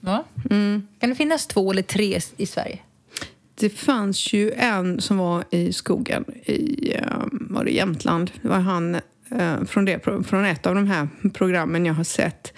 [0.00, 0.24] Ja.
[0.50, 0.86] Mm.
[1.00, 2.78] Kan det finnas två eller tre i Sverige?
[3.60, 8.30] Det fanns ju en som var i skogen i eh, var det Jämtland.
[8.42, 8.94] Det var han
[9.30, 12.52] eh, från, det, från ett av de här programmen jag har sett.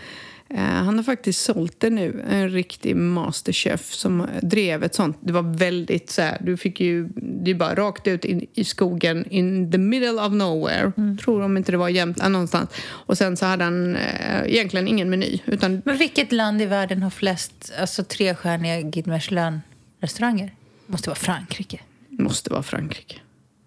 [0.54, 5.18] Eh, han har faktiskt sålt det nu, en riktig masterchef som drev ett sånt.
[5.20, 8.64] Det var väldigt så här, du fick ju, det är bara rakt ut in, i
[8.64, 10.92] skogen in the middle of nowhere.
[11.24, 12.70] Tror om inte det var Jämtland någonstans.
[12.88, 17.02] Och sen så hade han eh, egentligen ingen meny utan Men vilket land i världen
[17.02, 20.50] har flest alltså, trestjärniga Guide Michelin-restauranger?
[20.90, 21.80] Måste vara Frankrike.
[22.08, 23.16] måste vara Frankrike.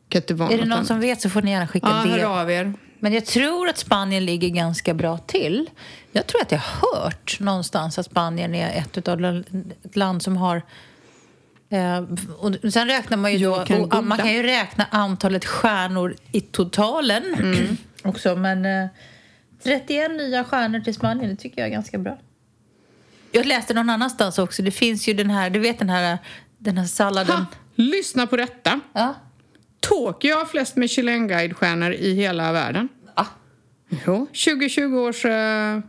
[0.10, 0.88] Kan inte vara Är det någon annat.
[0.88, 2.22] som vet så får ni gärna skicka Ja, det.
[2.22, 2.74] hör av er.
[3.00, 5.70] Men jag tror att Spanien ligger ganska bra till.
[6.12, 9.44] Jag tror att jag har hört någonstans att Spanien är ett av
[9.84, 10.62] ett land som har...
[11.70, 12.04] Eh,
[12.38, 13.66] och sen räknar man ju då...
[13.66, 17.24] Kan och, man kan ju räkna antalet stjärnor i totalen
[18.04, 18.36] också.
[18.36, 18.88] Men eh,
[19.64, 22.18] 31 nya stjärnor till Spanien, det tycker jag är ganska bra.
[23.32, 24.62] Jag läste någon annanstans också.
[24.62, 26.18] Det finns ju den här, du vet den här,
[26.64, 27.36] den här salladen.
[27.36, 27.46] Ha,
[27.76, 28.80] lyssna på detta.
[28.94, 29.16] Ja.
[29.80, 32.90] Tokyo har flest Michelin-guide-stjärnor i hela världen.
[33.16, 33.28] ja.
[34.06, 35.26] Jo, 2020 års...
[35.26, 35.80] eh,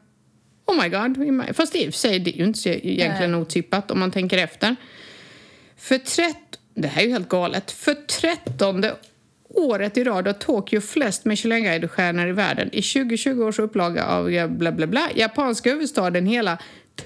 [0.66, 1.44] oh my god.
[1.56, 4.76] Fast i och för sig, det är ju inte egentligen otippat om man tänker efter.
[5.76, 6.36] För trett...
[6.74, 7.70] Det här är ju helt galet.
[7.70, 8.96] För trettonde
[9.48, 12.68] året i rad har Tokyo flest Michelin-guide-stjärnor i världen.
[12.72, 16.58] I 2020 års upplaga av bla bla bla, japanska huvudstaden hela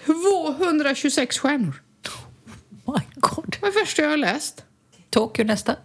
[0.06, 1.82] 226 stjärnor.
[2.88, 3.56] My God.
[3.60, 4.64] Det första jag har läst.
[5.10, 5.76] Tokyo nästa.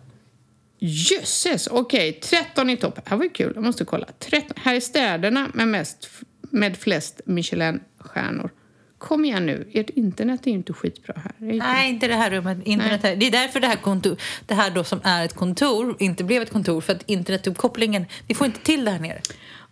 [0.79, 1.67] Jösses!
[1.67, 2.95] Okej, 13 i topp.
[2.95, 4.07] Det här var ju kul, jag måste kolla.
[4.19, 4.49] 13.
[4.55, 6.09] Här är städerna med, mest,
[6.41, 8.49] med flest Michelin-stjärnor.
[8.97, 11.33] Kom igen nu, ert internet är ju inte skitbra här.
[11.37, 12.57] Nej, inte det här rummet.
[12.65, 13.15] Internet här.
[13.15, 16.41] Det är därför det här, kontor, det här då som är ett kontor inte blev
[16.41, 16.81] ett kontor.
[16.81, 19.21] För att internetuppkopplingen, vi får inte till det här nere.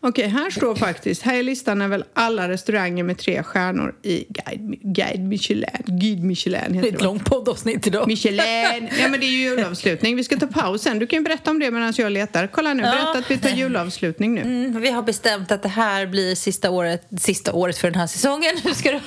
[0.03, 4.79] Okej, här står faktiskt, här är listan över alla restauranger med tre stjärnor i Guide,
[4.81, 5.65] Guide Michelin.
[5.85, 8.07] Guide Michelin Det är heter ett långt poddavsnitt idag.
[8.07, 8.89] Michelin!
[8.99, 10.15] Ja men det är ju julavslutning.
[10.15, 10.99] Vi ska ta paus sen.
[10.99, 12.47] Du kan ju berätta om det medan jag letar.
[12.47, 14.41] Kolla nu, berätta att vi tar julavslutning nu.
[14.41, 18.07] Mm, vi har bestämt att det här blir sista året, sista året för den här
[18.07, 18.55] säsongen.
[18.65, 18.99] Nu ska du...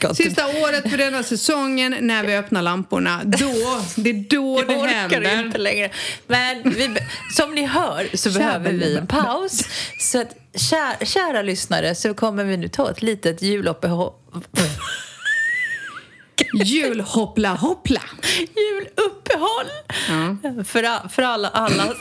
[0.00, 3.20] Jag Sista året för denna säsongen när vi öppnar lamporna.
[3.24, 5.44] Då, det är då Jag det orkar händer.
[5.46, 5.90] inte längre.
[6.26, 6.96] Men vi,
[7.36, 9.62] som ni hör så behöver vi en paus.
[10.00, 14.12] Så att, kär, kära lyssnare så kommer vi nu ta ett litet juluppehåll.
[16.64, 18.00] Julhoppla hoppla!
[18.56, 19.66] juluppehåll
[20.08, 20.36] Ja.
[20.64, 21.86] för, för alla, alla.
[21.86, 21.94] Jag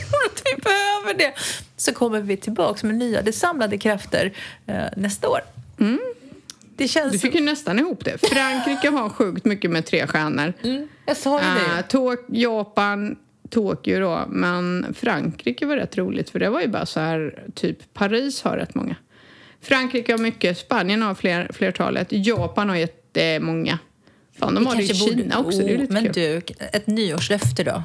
[0.00, 1.32] tror att vi behöver det.
[1.76, 4.32] Så kommer vi tillbaka med nya det samlade krafter
[4.66, 5.40] eh, nästa år.
[6.76, 7.12] Det känns...
[7.12, 8.18] Du fick ju nästan ihop det.
[8.28, 10.52] Frankrike har sjukt mycket med tre stjärnor.
[10.62, 11.82] mm, jag sa ju det.
[11.88, 13.16] Tok- Japan,
[13.50, 14.24] Tokyo då.
[14.28, 18.56] Men Frankrike var rätt roligt för det var ju bara så här, typ Paris har
[18.56, 18.96] rätt många.
[19.60, 23.78] Frankrike har mycket, Spanien har fler, flertalet, Japan har jättemånga.
[24.38, 26.04] Fan, de Vi har det i kanske borde- Kina också, det är Oh, lite Men
[26.04, 26.12] kul.
[26.12, 27.82] Du, ett nyårslöfte då.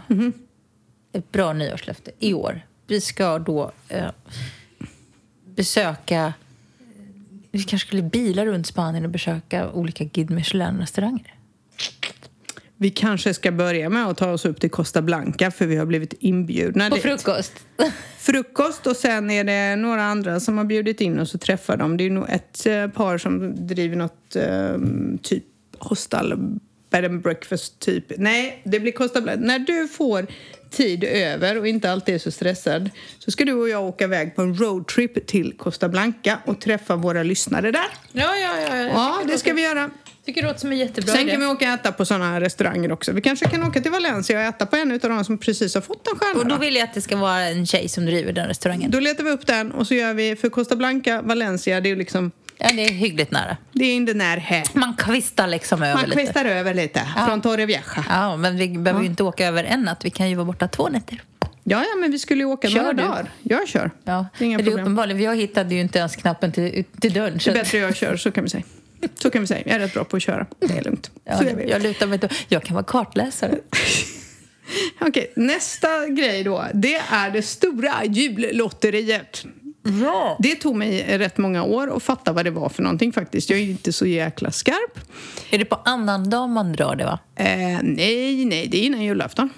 [1.14, 2.62] Ett bra nyårslöfte i år.
[2.88, 4.06] Vi ska då eh,
[5.56, 6.34] besöka...
[7.56, 11.34] Vi kanske skulle bila runt Spanien och besöka olika Guide Michelin-restauranger.
[12.78, 15.86] Vi kanske ska börja med att ta oss upp till Costa Blanca för vi har
[15.86, 17.04] blivit inbjudna På dit.
[17.04, 17.54] frukost.
[18.18, 21.98] Frukost och sen är det några andra som har bjudit in oss och träffar dem.
[21.98, 24.78] Det är nog ett eh, par som driver något eh,
[25.22, 25.44] typ
[25.78, 26.38] hostel,
[26.90, 28.06] bed and breakfast typ.
[28.18, 29.42] Nej, det blir Costa Blanca.
[29.42, 30.28] När du får
[30.74, 34.36] tid över och inte alltid är så stressad så ska du och jag åka iväg
[34.36, 37.86] på en roadtrip till Costa Blanca och träffa våra lyssnare där.
[38.12, 38.76] Ja, ja, ja.
[38.84, 39.90] Ja, det ska vi göra.
[40.26, 41.32] tycker det låter som en jättebra Sen idé.
[41.32, 43.12] kan vi åka och äta på såna här restauranger också.
[43.12, 45.82] Vi kanske kan åka till Valencia och äta på en av de som precis har
[45.82, 46.40] fått en stjärna.
[46.40, 46.62] Och då då.
[46.62, 48.92] vill jag att det ska vara en tjej som driver den restaurangen.
[48.92, 51.92] Då letar vi upp den och så gör vi för Costa Blanca, Valencia, det är
[51.92, 53.58] ju liksom, Ja, det är hyggligt nära.
[53.72, 54.76] det är in the närhet.
[54.76, 56.16] Man kvistar liksom över Man lite.
[56.18, 57.82] kvistar över lite från Torrevieja.
[58.10, 60.06] Ja, men vi behöver ju inte åka över en natt.
[60.06, 61.22] Vi kan ju vara borta två nätter.
[61.64, 63.02] Ja, ja, men vi skulle ju åka Kör några du?
[63.04, 63.26] dagar.
[63.44, 63.92] Jag kör.
[64.04, 64.84] Ja, Det är inga det är problem.
[64.84, 65.22] uppenbarligen.
[65.22, 67.34] Jag hittade ju inte ens knappen till, till dörren.
[67.34, 68.64] Det Så är bättre jag kör, så kan vi säga.
[69.20, 69.62] Så kan vi säga.
[69.66, 70.46] Jag är rätt bra på att köra.
[70.60, 71.12] Det är lugnt.
[71.26, 71.70] ja, så vi.
[71.70, 72.30] jag lutar mig inte.
[72.48, 73.56] Jag kan vara kartläsare.
[75.00, 76.66] Okej, nästa grej då.
[76.74, 79.46] Det är det stora jullotteriet.
[80.02, 80.38] Ja.
[80.40, 83.50] Det tog mig rätt många år att fatta vad det var för någonting faktiskt.
[83.50, 85.00] Jag är inte så jäkla skarp.
[85.50, 87.20] Är det på annandag man drar det, va?
[87.36, 87.46] Eh,
[87.84, 89.50] nej, nej, det är innan julafton.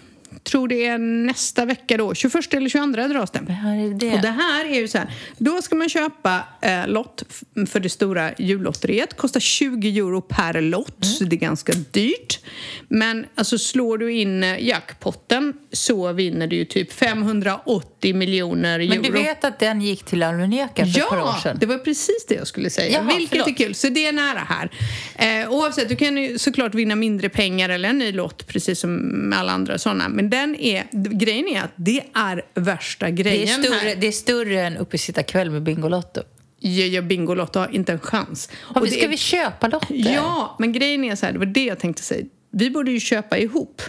[0.43, 3.39] tror det är nästa vecka då, 21 eller 22 dras det.
[3.47, 4.13] Det här är det.
[4.13, 7.23] Och det här är ju så här, då ska man köpa eh, lott
[7.67, 9.17] för det stora jullotteriet.
[9.17, 11.13] Kostar 20 euro per lott, Mm.
[11.15, 12.39] så det är ganska dyrt.
[12.87, 18.89] Men alltså slår du in eh, jackpotten så vinner du ju typ 580 miljoner euro.
[18.89, 21.57] Men du vet att den gick till Almeneka för ett par år Ja, sedan?
[21.59, 22.91] det var precis det jag skulle säga.
[22.93, 23.47] Jaha, Vilket förlåt.
[23.47, 23.75] är kul.
[23.75, 24.71] Så det är nära här.
[25.43, 28.95] Eh, oavsett, du kan ju såklart vinna mindre pengar eller en ny lott precis som
[29.29, 30.09] med alla andra sådana.
[30.09, 30.83] Men den är,
[31.17, 33.95] grejen är att det är värsta Det är, grejen större, här.
[33.95, 36.21] det är större än uppesittarkväll med Bingolotto.
[36.59, 38.49] Jag gör Bingolotto har inte en chans.
[38.53, 39.95] Har vi, ska vi köpa lotter?
[40.13, 42.25] Ja, men grejen är så här, det var det jag tänkte säga.
[42.51, 43.81] Vi borde ju köpa ihop.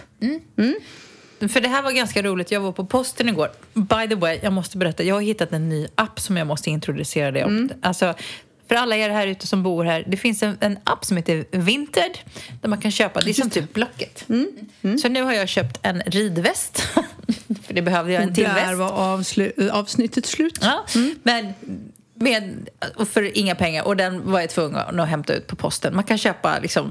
[1.39, 2.51] För det här var ganska roligt.
[2.51, 3.49] Jag var på posten igår.
[3.73, 5.03] By the way, jag måste berätta.
[5.03, 7.69] Jag har hittat en ny app som jag måste introducera dig om.
[7.81, 8.13] Alltså,
[8.67, 10.03] för alla er här ute som bor här.
[10.07, 12.17] Det finns en, en app som heter Vinted.
[12.61, 13.21] Där man kan köpa.
[13.21, 14.25] Det är som typ Blocket.
[15.01, 16.77] Så nu har jag köpt en ridväst.
[17.63, 18.77] för det behövde jag en till Där väst.
[18.77, 20.59] var avslu- avsnittet slut.
[20.61, 20.85] Ja,
[21.23, 21.53] men
[22.19, 23.83] med, och för inga pengar.
[23.83, 25.95] Och den var jag tvungen att hämta ut på posten.
[25.95, 26.85] Man kan köpa liksom,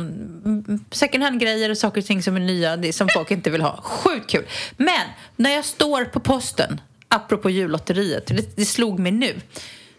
[0.45, 0.56] mm,
[0.91, 3.81] second hand-grejer och saker och ting som är nya, det som folk inte vill ha.
[3.83, 4.45] Sjukt kul!
[4.77, 9.35] Men när jag står på posten, apropå jullotteriet, det, det slog mig nu.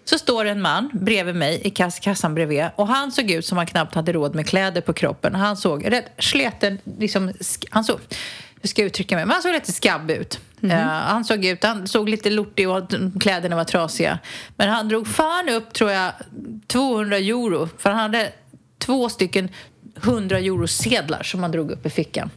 [0.05, 3.57] Så står en man bredvid mig i kass, kassan bredvid och han såg ut som
[3.57, 5.35] han knappt hade råd med kläder på kroppen.
[5.35, 7.33] Han såg rätt sleten, liksom,
[7.69, 7.99] han såg,
[8.61, 10.39] hur ska jag uttrycka mig, men han såg lite skabb ut.
[10.63, 12.83] Eh, han såg ut, han såg lite lortig och
[13.19, 14.19] kläderna var trasiga.
[14.55, 16.11] Men han drog fan upp, tror jag,
[16.67, 17.69] 200 euro.
[17.77, 18.31] För han hade
[18.79, 19.49] två stycken
[20.03, 22.29] 100 euro sedlar som han drog upp i fickan.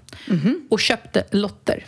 [0.68, 1.86] Och köpte lotter.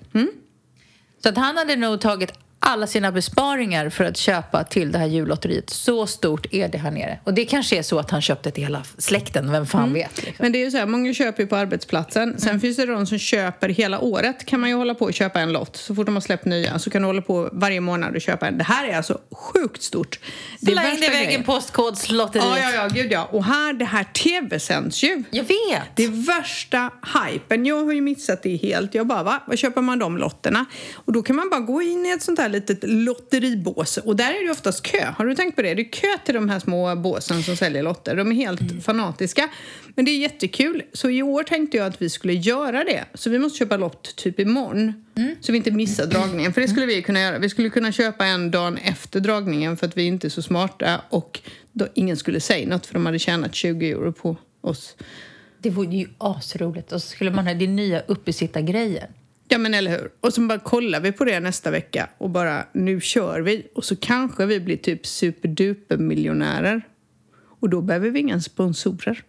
[1.23, 2.33] Så att han hade nog tagit
[2.65, 5.71] alla sina besparingar för att köpa till det här jullotteriet.
[5.71, 7.19] Så stort är det här nere.
[7.25, 10.17] Och det kanske är så att han köpte till hela släkten, vem fan vet.
[10.17, 10.35] Liksom.
[10.39, 12.39] Men det är ju så här, många köper ju på arbetsplatsen.
[12.39, 14.47] Sen finns det de som köper hela året.
[14.47, 15.77] Kan man ju hålla på och köpa en lott.
[15.77, 18.47] Så fort de har släppt nya så kan du hålla på varje månad och köpa
[18.49, 18.59] en.
[18.59, 20.19] Det här är alltså sjukt stort.
[20.59, 21.41] Släng det iväg grejen.
[21.41, 22.49] en postkodslotteriet.
[22.49, 23.29] Ja, ja, ja, gud ja.
[23.33, 25.23] Och här, det här tv-sänds ju.
[25.31, 25.97] Jag vet!
[25.97, 26.91] Det är värsta
[27.25, 27.67] hypen.
[27.67, 28.95] Jag har ju missat det helt.
[28.95, 29.43] Jag bara, va?
[29.47, 30.65] Vad köper man de lotterna?
[30.95, 33.97] Och då kan man bara gå in i ett sånt här litet lotteribås.
[33.97, 35.05] Och där är det oftast kö.
[35.17, 35.75] Har du tänkt på det?
[35.75, 38.17] Det är kö till de här små båsen som säljer lotter.
[38.17, 39.49] De är helt fanatiska.
[39.95, 40.83] Men det är jättekul.
[40.93, 43.05] Så i år tänkte jag att vi skulle göra det.
[43.15, 45.05] Så vi måste köpa lott typ imorgon.
[45.41, 46.53] Så vi inte missar dragningen.
[46.53, 47.39] För det skulle vi kunna göra.
[47.39, 51.01] Vi skulle kunna köpa en dag efter dragningen för att vi inte är så smarta.
[51.09, 51.41] Och
[51.73, 54.97] då ingen skulle säga något för de hade tjänat 20 euro på oss.
[55.59, 56.93] Det vore ju asroligt.
[56.93, 59.09] Och så skulle man ha din nya uppesittargrejen.
[59.53, 60.11] Ja men eller hur.
[60.21, 63.67] Och så bara kollar vi på det nästa vecka och bara nu kör vi.
[63.75, 66.83] Och så kanske vi blir typ superduper miljonärer.
[67.61, 69.23] Och då behöver vi inga sponsorer.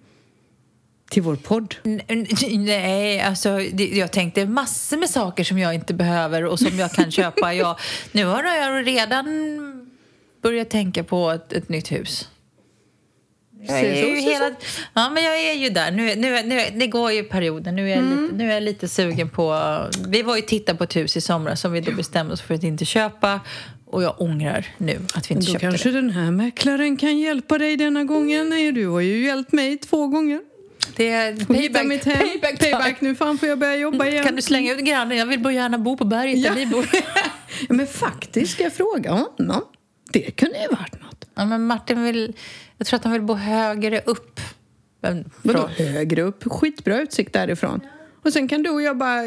[1.09, 1.75] Till vår podd.
[1.83, 6.91] Nej, alltså det, jag tänkte massor med saker som jag inte behöver och som jag
[6.91, 7.53] kan köpa.
[7.63, 7.79] Jag,
[8.11, 9.25] nu har jag redan
[10.41, 12.29] börjat tänka på ett, ett nytt hus.
[13.67, 14.51] Jag är ju hela,
[14.93, 15.91] ja, men jag är ju där.
[15.91, 17.71] Nu, nu, nu, det går ju perioder.
[17.71, 18.21] Nu är, Mm.
[18.23, 19.77] lite, nu är jag lite sugen på...
[20.07, 22.53] Vi var ju titta på ett hus i somras som vi då bestämde oss för
[22.55, 23.39] att inte köpa.
[23.85, 25.95] Och jag ångrar nu att vi inte Då köpte kanske det.
[25.95, 28.49] den här mäklaren kan hjälpa dig denna gången.
[28.49, 30.39] Nej, du har ju hjälpt mig två gånger.
[30.95, 32.17] Det är payback, mitt hem.
[32.29, 32.59] payback.
[32.59, 34.25] Payback, nu fan får jag börja jobba igen.
[34.25, 35.17] Kan du slänga ut grannen?
[35.17, 36.49] Jag vill bara gärna bo på berget Ja.
[36.49, 36.85] där vi bor.
[37.69, 39.61] Ja, men faktiskt, ska jag fråga honom?
[40.13, 41.12] Det kunde ju varit något.
[41.35, 42.33] Ja, men Martin vill...
[42.77, 44.39] Jag tror att han vill bo högre upp.
[45.41, 46.43] Vadå högre upp?
[46.51, 47.79] Skitbra utsikt därifrån.
[48.23, 49.23] Och sen kan du och jag bara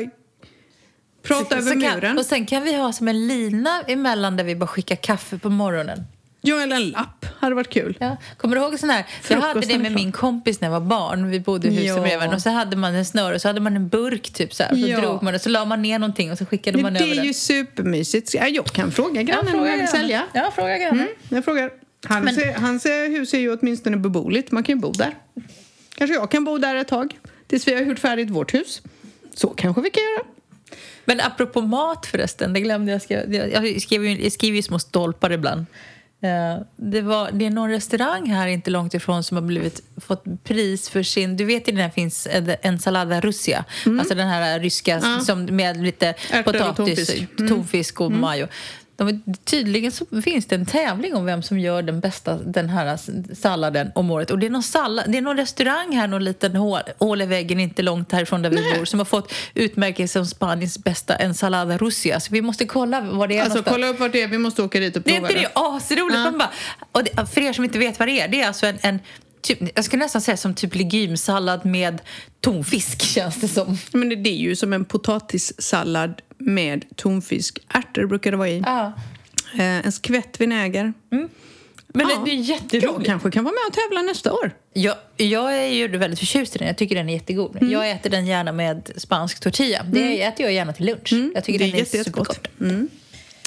[1.23, 2.01] prata över så muren.
[2.01, 5.39] kan, och sen kan vi ha som en lina emellan där vi bara skickar kaffe
[5.39, 6.05] på morgonen.
[6.41, 7.27] Ja, eller en lapp.
[7.39, 7.97] Hade varit kul.
[8.01, 8.17] Ja.
[8.37, 9.07] Kommer du ihåg sån här?
[9.31, 11.31] Jag hade det är med min kompis när jag var barn.
[11.31, 12.35] Vi bodde i huset Ja.
[12.35, 14.71] Och så hade man en snöre och så hade man en burk typ så här.
[14.71, 15.01] Så Ja.
[15.01, 17.13] drog man och så la man ner någonting och så skickade Det, man det över
[17.13, 17.25] är den.
[17.25, 18.35] ju supermysigt.
[18.35, 20.23] Ja, jag kan fråga grannen om jag vill sälja.
[20.33, 20.99] Ja, fråga grannen.
[21.01, 21.71] Mm, jag frågar.
[22.09, 24.53] Hans, Men- hans hus är ju åtminstone beboeligt.
[24.53, 25.15] Man kan ju bo där.
[25.95, 27.19] Kanske jag kan bo där ett tag.
[27.47, 28.83] Tills vi har gjort färdigt vårt hus.
[29.35, 30.23] Så kanske vi kan göra.
[31.05, 33.23] Men apropå mat förresten, det glömde jag skriva.
[33.47, 35.67] Jag skriver ju, jag skriver ju små stolpar ibland.
[36.23, 40.25] Eh, Det, var, det är någon restaurang här inte långt ifrån som har blivit, fått
[40.45, 41.37] pris för sin...
[41.37, 43.65] Du vet ju den här finns en- ensalada russia.
[43.99, 45.21] Alltså den här ryska Ja.
[45.21, 47.49] som med lite Ärtor potatis, tonfisk.
[47.49, 48.47] tonfisk och majo.
[48.97, 49.93] De, tydligen
[50.25, 52.99] finns det en tävling om vem som gör den bästa den här
[53.35, 54.31] salladen om året.
[54.31, 57.27] Och det är någon, sallad, det är någon restaurang här, någon liten hål, hål i
[57.27, 61.77] väggen inte långt härifrån där vi bor som har fått utmärkelse som Spaniens bästa ensalada
[61.79, 62.21] russia.
[62.21, 64.29] Så vi måste kolla vad det är Alltså kolla upp vart det är.
[64.29, 66.19] Vi måste åka dit och Det är prova inte det asroligt?
[66.19, 66.33] Ja.
[66.39, 66.51] Bara,
[66.93, 69.01] och det, för er som inte vet vad det är, det är alltså en, en
[69.43, 72.01] typ, jag skulle nästan säga som typ legumsallad med
[72.41, 73.79] tonfisk känns det som.
[73.93, 77.59] Men det, det är ju som en potatissallad med tonfisk.
[77.69, 78.63] Ärtor brukar det vara i.
[78.67, 78.93] Ja.
[79.55, 80.93] Eh, en skvätt vinäger.
[81.11, 81.29] Men
[82.09, 82.19] Ja.
[82.19, 83.07] det, det är Jag jätteroligt.
[83.07, 84.55] kanske kan vara med och tävla nästa år.
[84.73, 86.69] Jag, jag är ju väldigt förtjust i den.
[86.69, 87.57] Jag tycker den är jättegod.
[87.57, 87.73] Mm.
[87.73, 89.83] Jag äter den gärna med spansk tortilla.
[89.93, 91.13] Det äter jag gärna till lunch.
[91.35, 92.07] Jag tycker det är den är jättegott.
[92.07, 92.49] supergott.
[92.61, 92.89] Mm.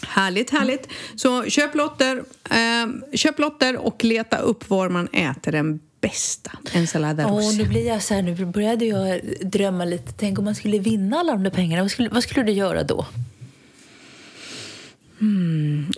[0.07, 0.87] Härligt, härligt.
[1.15, 7.27] Så köp lotter, eh, köp lotter och leta upp var man äter den bästa ensalada
[7.27, 7.57] Åh, russa.
[7.57, 10.13] nu blir jag så här, nu började jag drömma lite.
[10.17, 11.83] Tänk om man skulle vinna alla de där pengarna.
[11.83, 13.05] Vad skulle, vad skulle du göra då?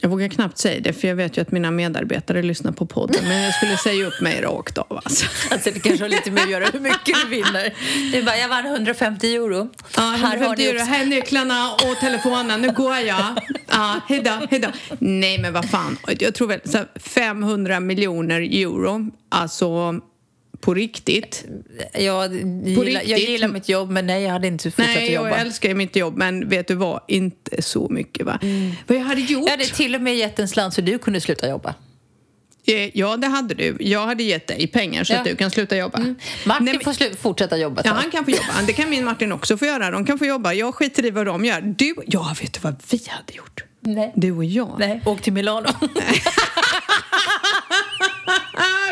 [0.01, 3.23] Jag vågar knappt säga det, för jag vet ju att mina medarbetare lyssnar på podden.
[3.27, 5.01] Men jag skulle säga upp mig rakt av.
[5.03, 5.25] Alltså.
[5.51, 7.73] Alltså det kanske har lite med att göra hur mycket du vinner.
[8.11, 9.69] Du bara, jag vann 150 euro.
[9.95, 13.39] Ja, Här har 150 ni euro, här är nycklarna och telefonen, nu går jag.
[13.67, 14.67] Ja, hejdå, hejdå.
[14.99, 15.97] Nej, men vad fan.
[16.19, 19.99] Jag tror väl så här, 500 miljoner euro, alltså
[20.61, 21.45] på riktigt.
[21.93, 25.29] Jag, gillar, jag gillar mitt jobb, men nej, jag hade inte fortsatt Nej, jobba.
[25.29, 27.01] jag älskar mitt jobb, men vet du vad?
[27.07, 28.39] Inte så mycket, va?
[28.87, 29.43] Vad jag hade gjort?
[29.45, 31.75] Jag hade till och med gett en slant så du kunde sluta jobba.
[32.67, 33.77] Eh, Ja, det hade du.
[33.79, 35.19] Jag hade gett dig pengar så Ja.
[35.19, 35.99] att du kan sluta jobba.
[36.45, 37.81] Martin Nej, men- får fortsätta jobba.
[37.85, 37.95] Ja, så.
[37.97, 38.43] han kan få jobba.
[38.67, 39.91] Det kan min Martin också få göra.
[39.91, 40.53] De kan få jobba.
[40.53, 41.61] Jag skiter i vad de gör.
[41.61, 43.63] Du, ja, vet du vad vi hade gjort?
[43.79, 44.13] Nej.
[44.15, 44.75] Du och jag.
[44.79, 45.67] Nej, åk till Milano.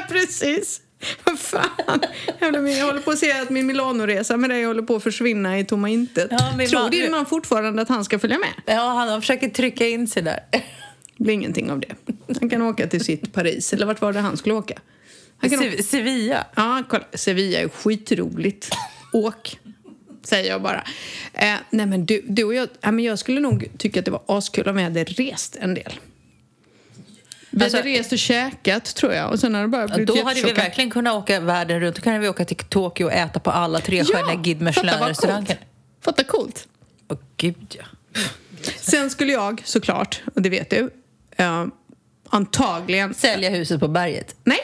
[0.10, 0.82] Precis.
[1.24, 2.02] Vad fan.
[2.40, 2.52] Jag
[2.86, 5.90] håller på att se att min Milanoresa med dig håller på att försvinna i tomma
[5.90, 6.28] intet.
[6.32, 6.38] Ja,
[6.70, 8.50] Tror man- din man fortfarande att han ska följa med?
[8.76, 10.40] ja, han han försöker trycka in sig där.
[10.52, 11.96] Det blir ingenting av det.
[12.40, 13.74] Han kan åka till sitt Paris.
[13.74, 14.74] Eller vart var det han skulle åka?
[15.38, 15.60] Han kan.
[15.60, 16.46] Se- Sevilla.
[16.56, 17.04] Ja, kolla.
[17.14, 18.70] Sevilla är skitroligt.
[19.14, 19.60] Åk,
[20.24, 20.84] säger jag bara.
[21.34, 24.12] Eh, nej, men du, du och jag, ja, men jag skulle nog tycka att det
[24.12, 25.94] var askul om vi hade rest en del.
[27.50, 29.32] Vi Alltså- hade rest och käkat, tror jag.
[29.32, 31.96] Och sen har det bara Ja, blivit Då hade vi verkligen kunnat åka världen runt.
[31.96, 35.58] Då kan vi åka till Tokyo och äta på alla trestjärniga Guide fatta vad Michelin-restauranger.
[36.02, 36.68] Fatta coolt.
[37.10, 37.84] Åh gud, ja.
[38.78, 40.90] Sen skulle jag såklart, och det vet du,
[41.38, 41.66] eh,
[42.30, 43.14] antagligen...
[43.14, 44.36] Sälja huset på berget.
[44.44, 44.60] Nej,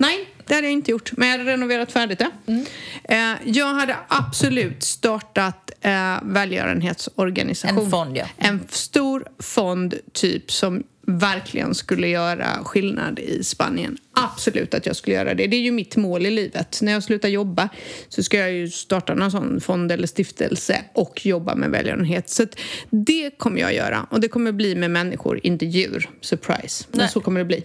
[0.00, 1.12] nej, det hade jag inte gjort.
[1.12, 2.30] Men jag hade renoverat färdigt det.
[2.46, 2.66] Mm.
[3.04, 7.78] Eh, jag hade absolut startat eh, välgörenhetsorganisation.
[7.84, 8.26] En fond, ja.
[8.36, 13.96] En stor fond, typ, som verkligen skulle göra skillnad i Spanien.
[14.12, 15.46] Absolut att jag skulle göra det.
[15.46, 16.78] Det är ju mitt mål i livet.
[16.82, 17.68] När jag slutar jobba
[18.08, 22.28] så ska jag ju starta någon sån fond eller stiftelse och jobba med välgörenhet.
[22.28, 22.46] Så
[22.90, 24.06] det kommer jag göra.
[24.10, 26.10] Och det kommer bli med människor, inte djur.
[26.20, 26.84] Surprise.
[26.90, 27.08] Men Nej.
[27.08, 27.62] så kommer det bli.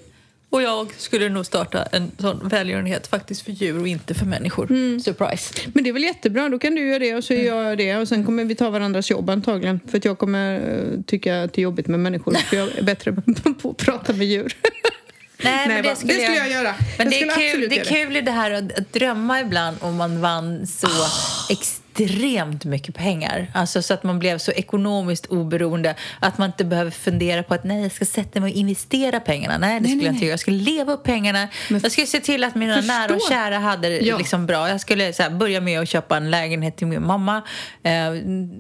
[0.50, 4.72] Och jag skulle nog starta en sån välgörenhet faktiskt för djur och inte för människor.
[4.72, 5.00] Mm.
[5.00, 5.54] Surprise.
[5.74, 7.98] Men det är väl jättebra, då kan du göra det och så gör jag det
[7.98, 9.80] och sen kommer vi ta varandras jobb antagligen.
[9.88, 12.84] För att jag kommer eh, tycka att det är jobbigt med människor för jag är
[12.84, 13.14] bättre
[13.62, 14.58] på att prata med djur.
[15.44, 15.90] Nej, men va?
[15.90, 16.76] det skulle, det skulle jag, göra.
[16.98, 19.78] Men jag det är, kul, det är kul i det här att, att drömma ibland
[19.82, 20.88] om man vann så
[21.98, 23.48] extremt mycket pengar.
[23.54, 27.64] Alltså så att man blev så ekonomiskt oberoende att man inte behöver fundera på att
[27.64, 29.58] nej, jag ska sätta mig och investera pengarna.
[29.58, 30.26] Nej, det skulle nej, jag inte nej.
[30.28, 30.34] göra.
[30.34, 31.48] Jag skulle leva upp pengarna.
[31.70, 32.94] Men jag skulle se till att mina förstå.
[32.94, 34.18] nära och kära hade det Ja.
[34.18, 34.70] liksom bra.
[34.70, 37.42] Jag skulle så här, börja med att köpa en lägenhet till min mamma.
[37.84, 38.14] Eh,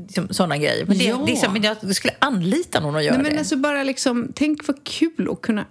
[0.07, 0.85] liksom, sådana grejer.
[0.85, 1.23] Men det, Ja.
[1.27, 3.39] det men jag skulle anlita någon att göra Nej, men det.
[3.39, 5.65] alltså bara liksom, tänk vad kul att kunna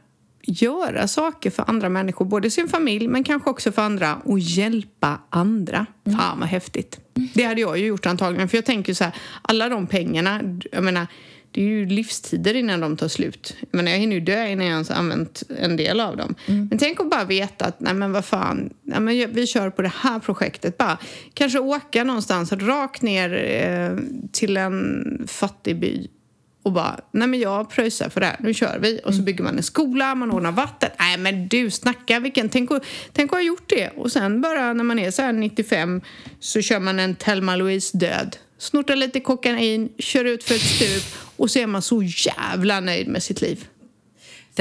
[0.49, 5.21] göra saker för andra människor, både sin familj men kanske också för andra och hjälpa
[5.31, 5.87] andra.
[6.07, 6.19] Mm.
[6.19, 7.01] Fan vad häftigt.
[7.35, 10.41] Det hade jag ju gjort antagligen, för jag tänker så här, alla de pengarna,
[10.73, 11.07] jag menar,
[11.51, 13.57] det är ju livstider innan de tar slut.
[13.61, 16.35] Jag, menar, jag hinner ju dö innan jag ens använt en del av dem.
[16.47, 16.67] Mm.
[16.67, 19.83] Men tänk att bara veta att, nej men vad fan, nej, men vi kör på
[19.83, 20.79] det här projektet.
[20.79, 20.99] Bara,
[21.35, 23.99] kanske åka någonstans rakt ner eh,
[24.33, 26.09] till en fattig by
[26.69, 29.01] och bara, nej men jag pröjsar för det här, nu kör vi.
[29.05, 30.91] Och så bygger man en skola, man ordnar vatten.
[30.99, 33.91] Nej men du, snacka vilken, tänk att, tänk att ha gjort det.
[33.97, 36.01] Och sen bara när man är så här 95
[36.41, 38.37] så kör man en Thelma Louise död.
[38.59, 41.05] Snortar lite kokain, kör ut för ett stup
[41.37, 43.65] och så är man så jävla nöjd med sitt liv.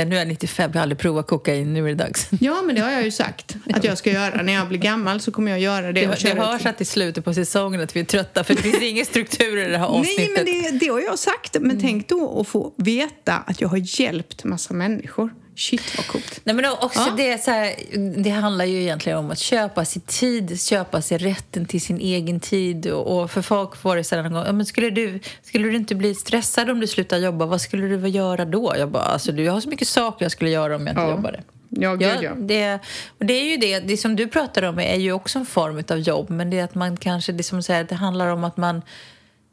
[0.05, 2.29] Nu är jag 95, jag har aldrig provat kokain, nu är det dags.
[2.39, 4.41] Ja, men det har jag ju sagt att jag ska göra.
[4.41, 6.01] När jag blir gammal så kommer jag göra det.
[6.01, 8.81] Det, det hörs att i slutet på säsongen att vi är trötta för det finns
[8.81, 10.29] ingen struktur i det här Nej, avsnittet.
[10.35, 11.57] men det, det har jag sagt.
[11.61, 15.33] Men tänk då att få veta att jag har hjälpt massa människor.
[15.57, 16.39] Shit, vad coolt.
[16.43, 17.13] Nej, men också Ja.
[17.17, 17.75] det, så här,
[18.23, 22.39] det handlar ju egentligen om att köpa sig tid, köpa sig rätten till sin egen
[22.39, 22.87] tid.
[22.87, 25.67] Och, och för folk var det så här någon gång, ja, men skulle, du, skulle
[25.67, 27.45] du inte bli stressad om du slutar jobba?
[27.45, 28.73] Vad skulle du göra då?
[28.77, 31.09] Jag bara, alltså, du har så mycket saker jag skulle göra om jag inte Ja.
[31.09, 31.43] jobbade.
[31.69, 32.33] Ja, gud, ja.
[32.35, 32.79] det,
[33.19, 35.83] och det är ju det, det som du pratar om är ju också en form
[35.89, 38.57] av jobb men det är att man kanske, det som säger, det handlar om att
[38.57, 38.81] man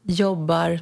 [0.03, 0.81] jobbar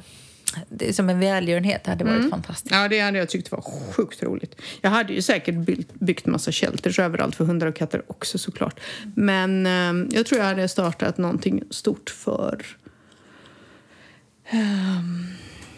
[0.69, 1.83] det är som en välgörenhet.
[1.83, 2.75] Det hade varit fantastiskt.
[2.75, 4.61] Ja, det hade jag tyckt var sjukt roligt.
[4.81, 8.79] Jag hade ju säkert byggt, byggt massa shelters överallt för hundar och katter också såklart.
[9.15, 12.65] Men eh, jag tror jag hade startat någonting stort för...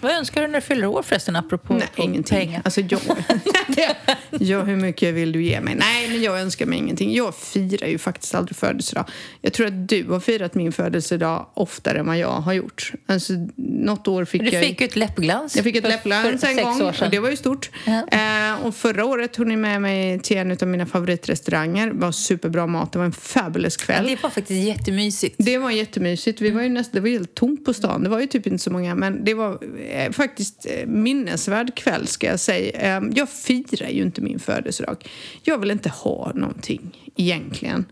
[0.02, 2.38] Vad önskar du när du fyller år förresten, apropå Nej, ingenting.
[2.38, 2.62] pengar?
[2.66, 3.00] Alltså jag...
[4.40, 5.76] ja, hur mycket vill du ge mig?
[5.76, 7.14] Nej, men jag önskar mig ingenting.
[7.14, 9.06] Jag firar ju faktiskt aldrig födelsedag.
[9.42, 12.92] Jag tror att du har firat min födelsedag oftare än vad jag har gjort.
[13.06, 14.64] Alltså, något år fick Du jag...
[14.64, 15.56] fick ju ett läppglans.
[15.56, 17.70] Jag fick ett läppglans en gång och det var ju stort.
[17.86, 18.08] Ja.
[18.08, 21.88] Eh, och förra året tog ni med mig till en av mina favoritrestauranger.
[21.88, 22.92] Det var superbra mat.
[22.92, 24.08] Det var en fabulous kväll.
[24.08, 25.36] Det var faktiskt jättemysigt.
[25.38, 26.42] Det var jättemysigt.
[26.42, 28.04] Vi var ju nästan, det var helt tomt på stan.
[28.04, 28.96] Det var ju typ inte så många.
[28.96, 29.60] Men det var
[29.96, 32.98] eh, faktiskt eh, minnesvärd kväll ska jag säga.
[32.98, 35.10] Eh, jag firar ju inte min födelsedag.
[35.44, 37.86] Jag vill inte ha någonting egentligen.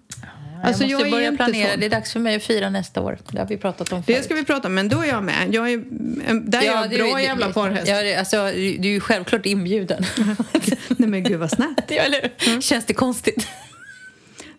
[0.65, 1.71] Alltså, jag måste är börja planera.
[1.71, 1.79] sån.
[1.79, 3.17] Det är dags för mig att fira nästa år.
[3.31, 4.25] Det har vi pratat om Det förut.
[4.25, 5.53] ska vi prata om, men då är jag med.
[5.53, 7.87] Jag är, eh, där är jag det- bra det- jävla parhäst.
[7.87, 10.05] Ja, det- alltså, du är ju självklart inbjuden.
[10.97, 11.79] Nej men gud vad snällt.
[11.91, 12.61] Ja, eller hur?
[12.61, 13.47] Känns det konstigt?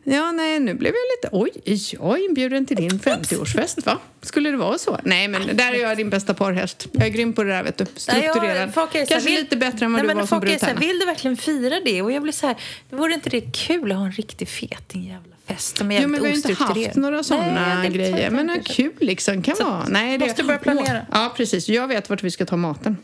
[0.06, 1.28] Ja, nej, nu blev jag lite...
[1.32, 3.98] Oj, är jag inbjuden till din 50-årsfest, va?
[4.22, 4.98] Skulle det vara så?
[5.04, 6.86] Nej, men där är jag din bästa parhäst.
[6.92, 7.86] Jag är grym på det där, vet du.
[7.96, 8.74] Strukturerad.
[8.74, 10.80] Kanske vill- lite bättre än vad Nej, du men var som brudtärna.
[10.80, 12.02] Vill du verkligen fira det?
[12.02, 12.56] Och jag blir så här,
[12.90, 16.22] vore inte det kul att ha en riktig feting jävla fest som är Jo, men
[16.22, 18.30] vi har inte haft några sådana det grejer.
[18.30, 18.72] Men inte.
[18.72, 19.42] kul liksom.
[19.42, 19.86] Kan Så vara.
[19.88, 20.26] Nej, det...
[20.26, 20.98] måste börja planera.
[21.12, 21.68] Åh, ja, precis.
[21.68, 22.96] Jag vet vart vi ska ta maten.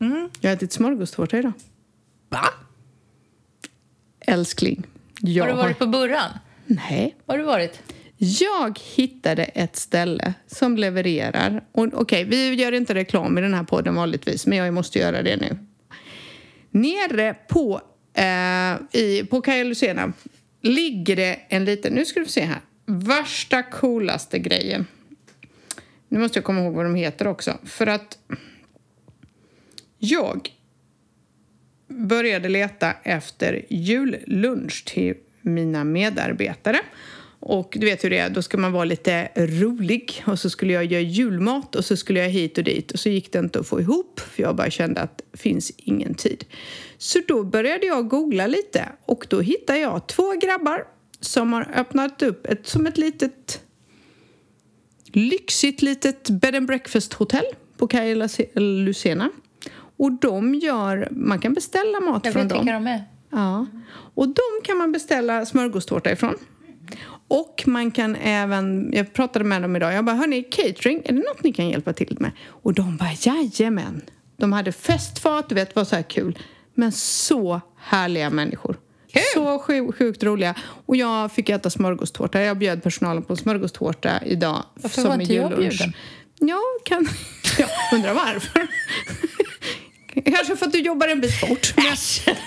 [0.00, 0.28] Mm.
[0.40, 1.52] Jag har ätit smörgåstårta idag.
[2.28, 2.44] Va?
[4.26, 4.86] Älskling.
[5.26, 6.30] Jag Har du varit på Burran?
[6.66, 7.16] Nej.
[7.26, 7.82] Har du varit?
[8.16, 11.64] Jag hittade ett ställe som levererar.
[11.72, 15.36] Okej, vi gör inte reklam i den här podden vanligtvis, men jag måste göra det
[15.36, 15.58] nu.
[16.70, 17.80] Nere på,
[18.14, 20.12] eh, i, på Kaja Lucena
[20.62, 21.92] ligger det en liten...
[21.92, 22.60] Nu ska du få se här.
[22.86, 24.86] Värsta coolaste grejen.
[26.08, 27.58] Nu måste jag komma ihåg vad de heter också.
[27.64, 28.18] För att
[29.98, 30.50] jag
[31.94, 36.80] började leta efter jullunch till mina medarbetare.
[37.46, 40.22] Och du vet hur det är, då ska man vara lite rolig.
[40.26, 42.92] Och så skulle jag göra julmat och så skulle jag hit och dit.
[42.92, 45.72] Och så gick det inte att få ihop för jag bara kände att det finns
[45.76, 46.44] ingen tid.
[46.98, 50.84] Så då började jag googla lite och då hittade jag två grabbar
[51.20, 53.60] som har öppnat upp ett, som ett litet
[55.12, 57.44] lyxigt litet bed and breakfast-hotell
[57.76, 59.30] på Kaja Lucena.
[59.96, 62.58] Och de gör, man kan beställa mat Jag från vet dem.
[62.58, 63.04] vilka de är.
[63.30, 63.66] Ja.
[64.14, 66.34] Och de kan man beställa smörgåstårta ifrån.
[67.28, 71.18] Och man kan även, jag pratade med dem idag, jag bara hörni catering, är det
[71.18, 72.30] något ni kan hjälpa till med?
[72.48, 74.00] Och de bara jajamän.
[74.36, 76.38] De hade festfat, du vet, var så här kul.
[76.74, 78.76] Men så härliga människor.
[79.34, 80.54] Så sju- sjukt roliga.
[80.86, 82.40] Och jag fick äta smörgåstårta.
[82.42, 84.62] Jag bjöd personalen på smörgåstårta idag.
[84.74, 85.92] Varför som var inte jag bjuden?
[86.38, 87.08] Ja, kan...
[87.58, 88.68] Jag undrar varför.
[90.24, 91.74] Kanske för att du jobbar en bit bort.
[91.76, 91.86] Men,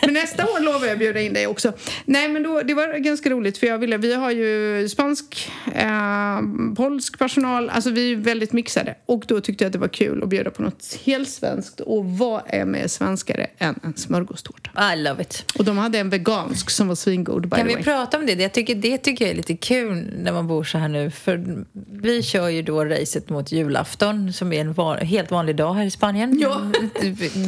[0.01, 1.73] men nästa år lovar jag att bjuda in dig också.
[2.05, 6.39] Nej, men då, det var ganska roligt för jag ville, vi har ju spansk, eh,
[6.75, 8.95] polsk personal, alltså vi är väldigt mixade.
[9.05, 11.79] Och då tyckte jag att det var kul att bjuda på något helt svenskt.
[11.79, 14.93] Och vad är mer svenskare än en smörgåstårta?
[14.93, 15.45] I love it.
[15.59, 17.83] Och de hade en vegansk som var svingod by Kan the vi way.
[17.83, 18.33] prata om det?
[18.33, 21.11] Jag tycker, det tycker jag är lite kul när man bor så här nu.
[21.11, 21.65] För
[22.01, 25.85] vi kör ju då racet mot julafton som är en van, helt vanlig dag här
[25.85, 26.39] i Spanien.
[26.41, 26.61] Ja.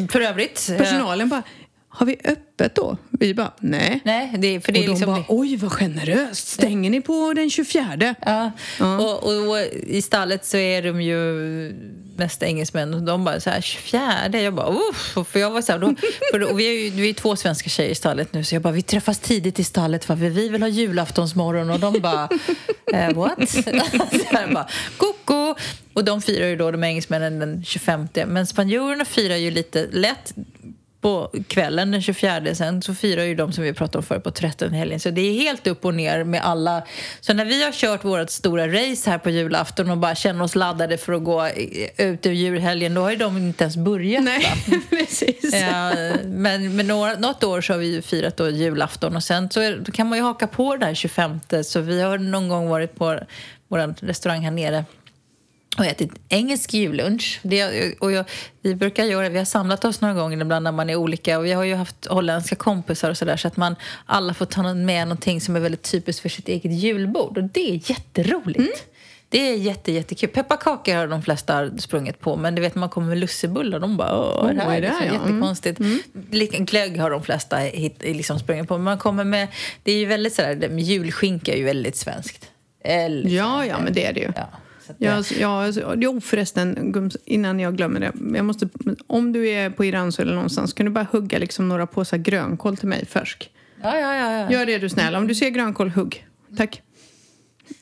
[0.10, 0.70] För övrigt.
[0.70, 1.44] Eh, Personalen bara,
[1.90, 2.98] har vi öppet då?
[3.10, 4.00] Vi bara, nej.
[4.06, 5.14] Nej, det, för det och de liksom...
[5.14, 8.16] bara, oj vad generöst, stänger ni på den 24?
[8.26, 11.20] Ja, Och, och, och i stallet så är de ju
[12.20, 14.30] mest engelsmän och de bara så här 24.
[14.32, 15.96] Jag bara uff, för jag var så här, då,
[16.32, 18.62] för och vi är ju vi är två svenska tjejer i stallet nu så jag
[18.62, 22.30] bara vi träffas tidigt i stallet för vi vill ha julaftonsmorgon och de bara
[22.94, 23.50] eh, what?
[23.50, 23.62] så
[24.32, 24.68] jag bara
[24.98, 25.56] koko!
[25.94, 30.34] Och de firar ju då de engelsmännen den 25 men spanjorerna firar ju lite lätt
[31.02, 34.32] på kvällen den 24 sen så firar ju de som vi pratade om förut på
[34.32, 35.00] 13 helgen.
[35.00, 36.84] Så det är helt upp och ner med alla.
[37.22, 40.56] Så när vi har kört vårt stora race här på julafton och bara känner oss
[40.56, 41.48] laddade för att gå
[41.98, 44.24] ut ur julhelgen, då har ju de inte ens börjat.
[44.24, 44.46] Nej,
[44.90, 45.54] precis.
[45.54, 45.94] Ja,
[46.26, 49.62] men men några, något år så har vi ju firat då julafton och sen så
[49.62, 52.96] är, kan man ju haka på det där 25 så vi har någon gång varit
[52.96, 53.20] på
[53.68, 54.86] vår restaurang här nere
[55.80, 57.40] och ätit engelsk jullunch.
[57.44, 58.26] Det, och jag,
[58.62, 61.46] vi brukar göra, vi har samlat oss några gånger ibland när man är olika och
[61.46, 63.76] vi har ju haft holländska kompisar och sådär så att man
[64.06, 67.70] alla får ta med någonting som är väldigt typiskt för sitt eget julbord och det
[67.72, 68.84] är jätteroligt.
[69.32, 70.30] Det är jätte, jättekul.
[70.30, 73.98] Pepparkakor har de flesta sprungit på men du vet när man kommer med lussebullar de
[73.98, 75.14] bara åh, det Oh, här är det liksom ja.
[75.14, 75.28] Mm.
[75.28, 75.80] jättekonstigt.
[76.32, 79.48] Lika- Glögg har de flesta hit, liksom sprungit på men man kommer med,
[79.84, 82.46] det är ju väldigt sådär, det- julskinka är ju väldigt svenskt.
[82.84, 84.32] Eller, Ja, ja, men det är det ju.
[84.36, 84.50] Ja.
[84.90, 86.94] Så Ja, det- ja, alltså, jo, förresten,
[87.26, 88.12] innan jag glömmer det.
[88.38, 88.70] Jag måste,
[89.08, 92.78] om du är på Iranso eller någonstans, kan du bara hugga liksom några påsar grönkål
[92.78, 93.50] till mig först?
[93.84, 94.52] ja, ja, ja, ja.
[94.52, 95.16] Gör det du snäll.
[95.16, 96.26] Om du ser grönkål, hugg.
[96.58, 96.82] Tack.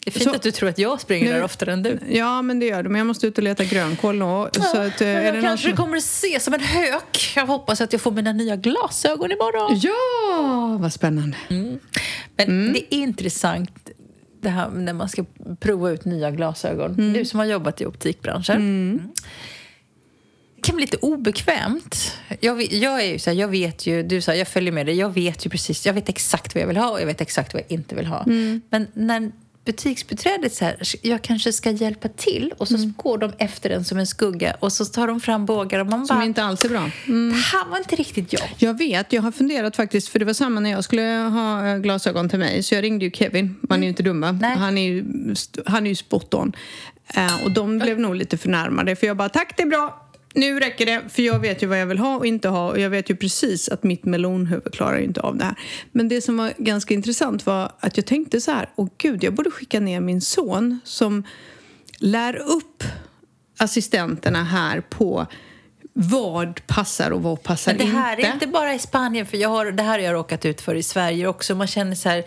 [0.03, 1.99] Det är fint Så- att du tror att jag springer Nu- där oftare än du.
[2.09, 2.89] Ja, men det gör du.
[2.89, 4.49] Men jag måste ut och leta grönkål då.
[4.53, 5.77] Så att, eh, Men är det kanske som...
[5.77, 7.33] kommer att se som en hök.
[7.35, 9.79] Jag hoppas att jag får mina nya glasögon imorgon.
[9.83, 11.37] Ja, vad spännande.
[11.49, 12.73] Men Mm.
[12.73, 13.89] det är intressant
[14.41, 15.25] det här när man ska
[15.59, 16.91] prova ut nya glasögon.
[16.91, 17.13] Mm.
[17.13, 18.55] Du som har jobbat i optikbranschen.
[18.55, 19.09] Mm.
[20.55, 22.17] Det kan bli lite obekvämt.
[22.39, 24.95] Jag, jag är ju så här, jag vet ju, du sa jag följer med dig,
[24.95, 27.53] jag vet ju precis, jag vet exakt vad jag vill ha och jag vet exakt
[27.53, 28.23] vad jag inte vill ha.
[28.23, 28.61] Mm.
[28.69, 29.31] Men när
[29.71, 32.93] butiksbiträdet så här, jag kanske ska hjälpa till och så Mm.
[32.97, 36.07] går de efter en som en skugga och så tar de fram bågar och man
[36.07, 36.89] Som bara, inte alls är bra.
[37.07, 37.29] Mm.
[37.29, 38.41] det här var inte riktigt jag.
[38.57, 41.77] Jag vet, jag har funderat faktiskt, för det var samma när jag skulle ha eh,
[41.77, 42.63] glasögon till mig.
[42.63, 44.31] Så jag ringde ju Kevin, man är ju inte dum va?
[44.31, 44.57] Nej.
[44.57, 45.05] Han är ju,
[45.65, 46.53] han är ju spot on.
[47.13, 50.59] Eh, och de blev nog lite förnärmade, för jag bara tack det är bra, nu
[50.59, 52.89] räcker det, för jag vet ju vad jag vill ha och inte ha och jag
[52.89, 55.55] vet ju precis att mitt melonhuvud klarar inte av det här.
[55.91, 59.33] Men det som var ganska intressant var att jag tänkte så här, åh gud, jag
[59.33, 61.23] borde skicka ner min son som
[61.99, 62.83] lär upp
[63.57, 65.27] assistenterna här på
[65.99, 68.29] vad passar och vad passar Men det här inte.
[68.29, 70.75] är inte bara i Spanien, för jag har, det här har jag råkat ut för
[70.75, 71.55] i Sverige också.
[71.55, 72.23] Man känner så här,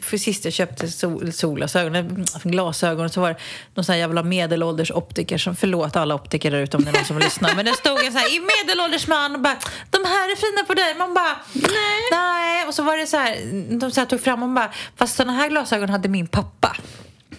[0.00, 3.36] för sist jag köpte sol, solglasögon, eller glasögon, så var det
[3.74, 6.92] någon sån här jävla medelålders optiker som, förlåt alla optiker där ute om det är
[6.92, 9.56] någon som lyssnar, men det stod en så här i medelålders man och bara,
[9.90, 10.94] de här är fina på dig.
[10.98, 12.00] Man bara, nej.
[12.12, 12.66] nej.
[12.66, 13.36] Och så var det så här,
[13.78, 16.76] de så här tog fram och bara, fast såna här glasögon hade min pappa.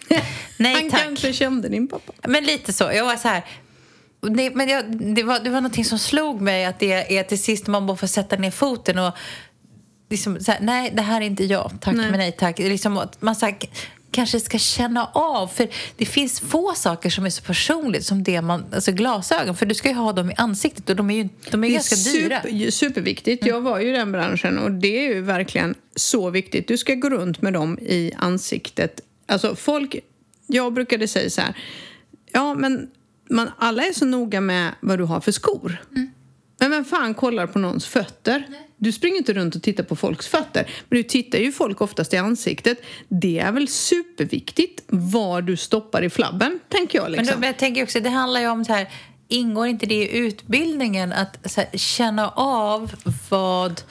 [0.57, 1.03] Nej Han tack.
[1.03, 2.13] kanske kände din pappa.
[2.27, 2.83] Men lite så.
[2.93, 3.43] Jag var så här...
[4.29, 7.43] Det, men jag, det, var, det var någonting som slog mig att det är till
[7.43, 9.13] sist man bara får sätta ner foten och
[10.09, 12.09] liksom så här, nej det här är inte jag, tack Nej.
[12.09, 12.59] men nej tack.
[12.59, 13.57] Liksom man så här,
[14.15, 15.67] kanske ska känna av, för
[15.97, 19.75] det finns få saker som är så personligt som det man, alltså glasögon, för du
[19.75, 22.41] ska ju ha dem i ansiktet och de är ju de är ganska dyra.
[22.41, 23.45] super, superviktigt.
[23.45, 26.67] Jag var ju i den branschen och det är ju verkligen så viktigt.
[26.67, 29.01] Du ska gå runt med dem i ansiktet.
[29.25, 29.95] Alltså folk,
[30.47, 31.57] jag brukade säga så här,
[32.31, 32.89] ja men
[33.29, 35.77] man, alla är så noga med vad du har för skor.
[36.59, 38.47] Men vem fan kollar på någons fötter?
[38.77, 40.69] Du springer inte runt och tittar på folks fötter.
[40.89, 42.77] Men du tittar ju folk oftast i ansiktet.
[43.07, 47.03] Det är väl superviktigt vad du stoppar i flabben, tänker jag.
[47.03, 47.33] Men, Liksom.
[47.33, 48.89] då, men jag tänker också, det handlar ju om så här,
[49.27, 52.91] ingår inte det i utbildningen att här, känna av
[53.29, 53.81] vad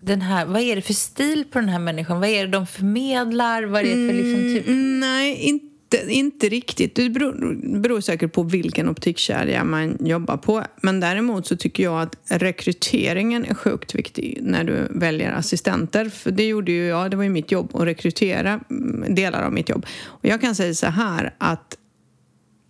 [0.00, 2.20] den här, vad är det för stil på den här människan?
[2.20, 3.62] Vad är det de förmedlar?
[3.62, 4.66] Vad är det för liksom typ...
[4.66, 5.66] Mm, nej, inte,
[6.08, 6.94] inte riktigt.
[6.94, 10.64] Det beror, beror säkert på vilken optikkedja man jobbar på.
[10.82, 16.08] Men däremot så tycker jag att rekryteringen är sjukt viktig när du väljer assistenter.
[16.08, 19.52] För det gjorde ju jag, det var ju mitt jobb att rekrytera mm, delar av
[19.52, 19.86] mitt jobb.
[20.04, 21.78] Och jag kan säga så här att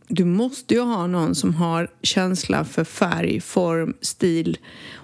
[0.08, 4.58] du måste ju ha någon som har känsla för färg, form, stil.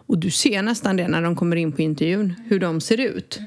[0.07, 3.41] Och du ser nästan det när de kommer in på intervjun, hur de ser ut.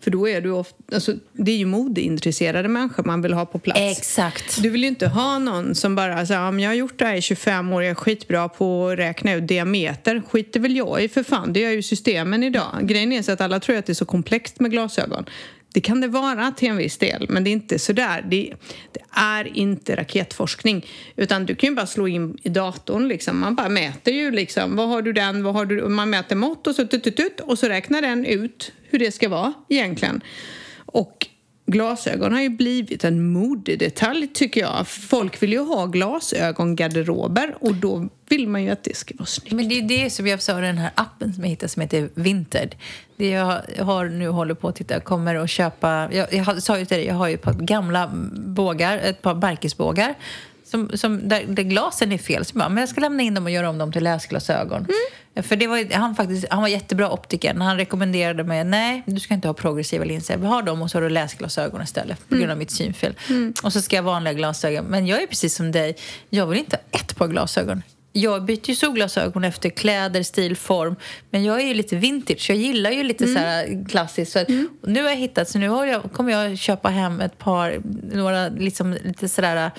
[0.00, 3.58] För då är du ofta, alltså, det är ju modeintresserade människor man vill ha på
[3.58, 3.80] plats.
[3.80, 4.62] Exakt.
[4.62, 7.14] Du vill ju inte ha någon som bara säger men jag har gjort det här
[7.14, 10.22] i 25 år, jag är skitbra på att räkna ut diameter.
[10.28, 12.78] Skiter väl jag i för fan, det gör ju systemen idag.
[12.82, 15.24] Grejen är så att alla tror att det är så komplext med glasögon.
[15.72, 18.26] Det kan det vara till en viss del, men det är inte sådär.
[18.30, 18.54] Det,
[18.92, 20.86] det är inte raketforskning.
[21.16, 23.08] Utan du kan ju bara slå in i datorn.
[23.08, 23.40] Liksom.
[23.40, 25.88] Man bara mäter ju liksom, vad har du den, vad har du...
[25.88, 29.12] Man mäter mått och så tut, tut, tut, och så räknar den ut hur det
[29.12, 30.20] ska vara egentligen.
[30.86, 31.26] Och
[31.70, 34.88] glasögon har ju blivit en modedetalj tycker jag.
[34.88, 39.52] Folk vill ju ha glasögongarderober och då vill man ju att det ska vara snyggt.
[39.52, 42.08] Men det är det som jag sa, den här appen som jag hittade som heter
[42.14, 42.74] Vinted.
[43.16, 46.78] Det jag har nu håller på att titta, jag kommer att köpa, jag, jag sa
[46.78, 50.14] ju till dig, jag har ju ett par gamla bågar, ett par Barkisbågar.
[50.70, 52.44] Som, som, där, där glasen är fel.
[52.44, 54.86] Så jag bara, men jag ska lämna in dem och göra om dem till läsglasögon.
[55.42, 57.54] För det var, han, faktiskt, han var jättebra optiker.
[57.54, 60.38] Han rekommenderade mig, nej du ska inte ha progressiva linser.
[60.38, 63.14] Har dem och så har du läsglasögon istället på grund av mitt synfel.
[63.62, 64.84] Och så ska jag ha vanliga glasögon.
[64.84, 65.96] Men jag är precis som dig,
[66.30, 67.82] jag vill inte ha ett par glasögon.
[68.12, 70.96] Jag byter ju solglasögon efter kläder, stil, form.
[71.30, 72.50] Men jag är ju lite vintage.
[72.50, 74.32] Jag gillar ju lite så här klassiskt.
[74.32, 74.40] Så
[74.82, 77.80] och nu har jag hittat, så nu har jag, kommer jag köpa hem ett par,
[78.12, 79.70] några liksom, lite sådär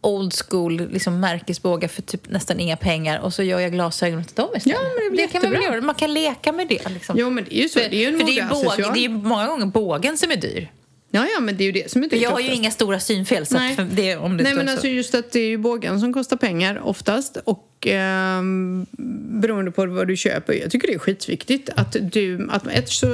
[0.00, 4.34] old school liksom märkesbågar för typ nästan inga pengar och så gör jag glasögon till
[4.34, 4.78] dem istället.
[4.82, 5.80] Ja, men det blir kan man väl göra.
[5.80, 6.88] Man kan leka med det.
[6.88, 7.16] Liksom.
[7.18, 8.94] Jo men det är ju så, för det är ju en för det är, båg,
[8.94, 10.68] det är många gånger bågen som är dyr.
[11.10, 13.00] Ja, ja, men det är ju det som är dyrt Jag har ju inga stora
[13.00, 13.76] synfel, så Nej.
[13.92, 14.72] det, om det Nej, men så.
[14.72, 18.86] alltså just att det är ju bågen som kostar pengar oftast och ehm,
[19.40, 20.52] beroende på vad du köper.
[20.52, 22.48] Jag tycker det är skitviktigt att du...
[22.50, 23.06] Att, ett, så,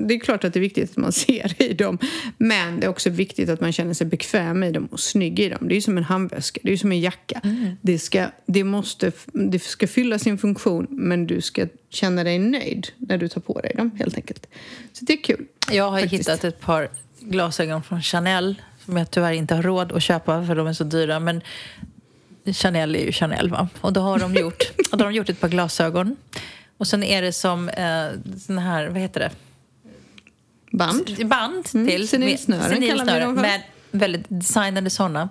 [0.00, 1.98] det är klart att det är viktigt att man ser i dem
[2.38, 5.48] men det är också viktigt att man känner sig bekväm i dem och snygg i
[5.48, 5.68] dem.
[5.68, 7.40] Det är ju som en handväska, det är ju som en jacka.
[7.44, 7.70] Mm.
[7.80, 12.88] Det, ska, det, måste, det ska fylla sin funktion men du ska känna dig nöjd
[12.96, 14.46] när du tar på dig dem helt enkelt.
[14.92, 15.46] Så det är kul.
[15.70, 16.28] Jag har faktiskt.
[16.28, 16.88] hittat ett par
[17.24, 18.54] glasögon från Chanel
[18.84, 21.20] som jag tyvärr inte har råd att köpa för de är så dyra.
[21.20, 21.40] Men
[22.52, 23.68] Chanel är ju Chanel, va?
[23.80, 24.62] Och då har de gjort,
[24.92, 26.16] och då har de gjort ett par glasögon.
[26.76, 28.06] Och sen är det som eh,
[28.46, 29.30] sån här, vad heter det?
[30.72, 31.16] Band.
[31.28, 32.08] Band Mm, till.
[32.08, 33.42] senilsnören med- kallar vi dem för.
[33.42, 35.28] Med väldigt designade såna.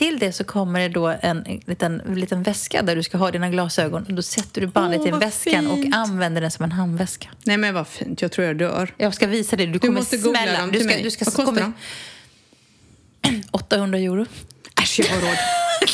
[0.00, 3.50] Till det så kommer det då en liten, liten väska där du ska ha dina
[3.50, 4.06] glasögon.
[4.08, 5.70] Då sätter du bandet Åh, i väskan fint.
[5.94, 7.28] och använder den som en handväska.
[7.44, 8.94] Nej men vad fint, jag tror jag dör.
[8.96, 10.60] Jag ska visa dig, du kommer måste googla smälla.
[10.60, 11.02] dem du till ska, mig.
[11.02, 11.72] Du ska, Vad kostar kommer-
[13.22, 13.42] de?
[13.50, 14.26] 800 euro.
[14.82, 15.36] Äsch, jag har råd.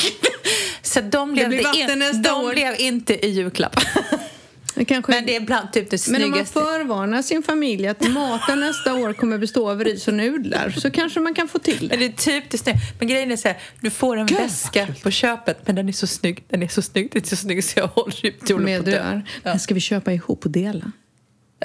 [0.81, 2.51] Så de blev, blir vatten inte, in, nästa de år.
[2.53, 3.79] blev inte i julklapp.
[4.77, 5.11] Det kanske...
[5.11, 6.53] Men det är bland typ det Men om man snyggaste.
[6.59, 11.19] förvarnar sin familj att maten nästa år kommer bestå av ris och nudlar så kanske
[11.19, 12.07] man kan få till Men det.
[12.07, 12.79] det är typ det snygga.
[12.99, 15.93] Men grejen är så här, du får en vad väska på köpet men den är
[15.93, 16.43] så snygg.
[16.49, 18.89] Den är så snygg, det är så snygg så jag håller typ till Med på
[18.89, 19.21] dör.
[19.43, 20.91] Men ska vi köpa ihop och dela?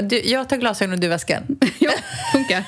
[0.03, 1.43] Du, jag tar glasögonen och du väskan.
[1.79, 1.93] Ja,
[2.33, 2.65] funkar.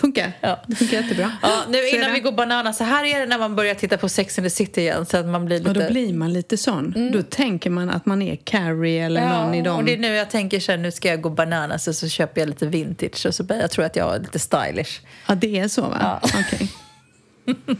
[0.00, 0.32] Funkar.
[0.40, 0.60] Ja.
[0.66, 1.32] Det funkar jättebra.
[1.42, 3.96] Ja, nu Så innan vi går bananas, så här är det när man börjar titta
[3.96, 5.70] på Sex and the City igen så att man blir lite...
[5.70, 7.10] Och då blir man lite sån.
[7.12, 9.76] Då tänker man att man är Carrie eller någon i dem.
[9.76, 12.08] och det är nu jag tänker så här, nu ska jag gå bananas och så
[12.08, 15.00] köper jag lite vintage och så börjar jag tror att jag är lite stylish.
[15.26, 16.20] Ja, det är så va?
[16.22, 16.28] Ja.
[16.40, 16.68] Okej.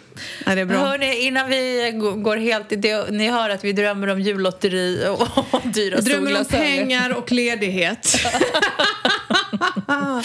[0.46, 0.76] Ja, det är bra.
[0.78, 2.66] Hörni, innan vi går helt...
[2.68, 6.66] Det, ni hör att vi drömmer om jullotteri och, och dyra Jag drömmer om solglasögon.
[6.66, 8.08] pengar och ledighet.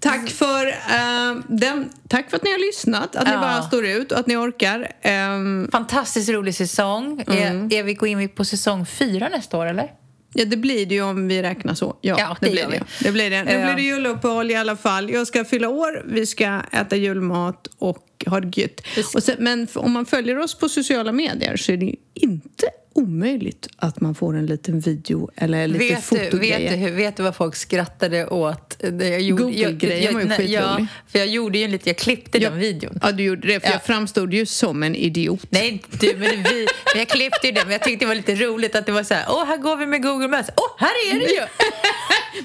[0.00, 3.40] tack, för, eh, den, tack för att ni har lyssnat, att ni Ja.
[3.40, 4.88] bara står ut och att ni orkar.
[5.02, 7.24] Ehm, Fantastiskt rolig säsong.
[7.26, 7.64] Mm.
[7.70, 9.90] Är, är vi går in på säsong fyra nästa år, eller?
[10.34, 11.96] ja, det blir det ju om vi räknar så.
[12.00, 12.82] Ja, Ja, det, det blir det.
[13.04, 13.44] det blir det.
[13.44, 15.10] Nu blir det juluppehåll i alla fall.
[15.10, 18.80] Jag ska fylla år, vi ska äta julmat och ha det gött.
[19.22, 23.68] Sen, men om man följer oss på sociala medier så är det ju inte omöjligt
[23.76, 26.70] att man får en liten video eller lite Vet du, fotogrejer.
[26.76, 28.76] vet, du, vet du vad folk skrattade åt?
[28.82, 30.50] Google-grejen var ju skitrolig.
[30.50, 32.50] Ja, för jag gjorde ju lite, jag klippte Ja.
[32.50, 32.98] den videon.
[33.02, 33.72] Ja, du gjorde det, för Ja.
[33.72, 35.46] jag framstod ju som en idiot.
[35.50, 38.34] Nej, du, men vi, men jag klippte ju den, men jag tyckte det var lite
[38.34, 41.14] roligt att det var så här, åh, här går vi med Google Maps, åh, här
[41.14, 41.40] är det ju!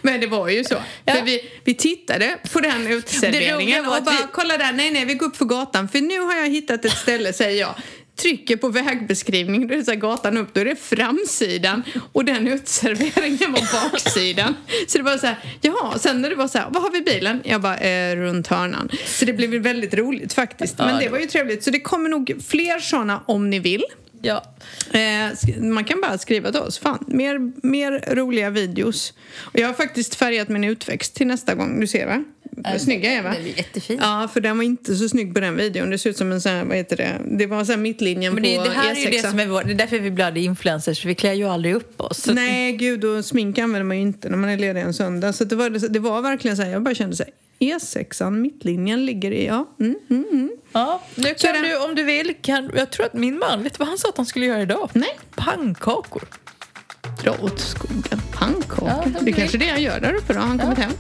[0.02, 0.76] Men det var ju så.
[1.06, 1.14] Ja.
[1.14, 5.14] För vi, vi tittade på den uteserveringen och bara vi- kolla där, nej nej vi
[5.14, 7.76] går upp för gatan för nu har jag hittat ett ställe säger jag.
[8.22, 12.48] Trycker på vägbeskrivning, då är det så gatan upp, då är det framsidan och den
[12.48, 14.56] uteserveringen var baksidan.
[14.88, 17.02] Så det var så här, jaha, sen när det var så här, var har vi
[17.02, 17.42] bilen?
[17.44, 18.90] Jag bara, eh, runt hörnan.
[19.06, 20.78] Så det blev väldigt roligt faktiskt.
[20.78, 23.84] Men det var ju trevligt, så det kommer nog fler såna om ni vill.
[24.22, 24.44] Ja.
[24.92, 26.80] Eh, man kan bara skriva till oss.
[26.80, 29.14] Fan, mer, mer roliga videos.
[29.38, 31.80] Och jag har faktiskt färgat min utväxt till nästa gång.
[31.80, 32.24] Du ser va?
[32.64, 33.30] Vad snygg jag är va?
[33.30, 34.00] Den är jättefin.
[34.02, 35.90] Ja, för den var inte så snygg på den videon.
[35.90, 37.22] Det ser ut som en sån här, vad heter det?
[37.38, 39.08] Det var så mittlinjen Men på det, det här E6.
[39.08, 41.44] är det som är vår, det är därför vi blir influencers, för vi klär ju
[41.50, 42.28] aldrig upp oss.
[42.28, 45.34] Nej, gud, och smink använder man ju inte när man är ledig en söndag.
[45.34, 49.06] Så det var, det var verkligen så här, jag bara kände så här, E6an, mittlinjen
[49.06, 49.66] ligger i, ja.
[49.80, 50.52] Mm, mm, mm.
[50.74, 53.74] Ja, nu kan det- du, om du vill, kan, jag tror att min man, vet
[53.74, 54.90] du vad han sa att han skulle göra idag?
[54.94, 55.18] Nej.
[55.36, 56.24] Pannkakor.
[57.24, 58.22] Dra åt skogen.
[58.34, 58.90] Pannkakor.
[59.16, 60.40] Ja, det är kanske det han gör där uppe då.
[60.40, 60.92] Han kommit hem?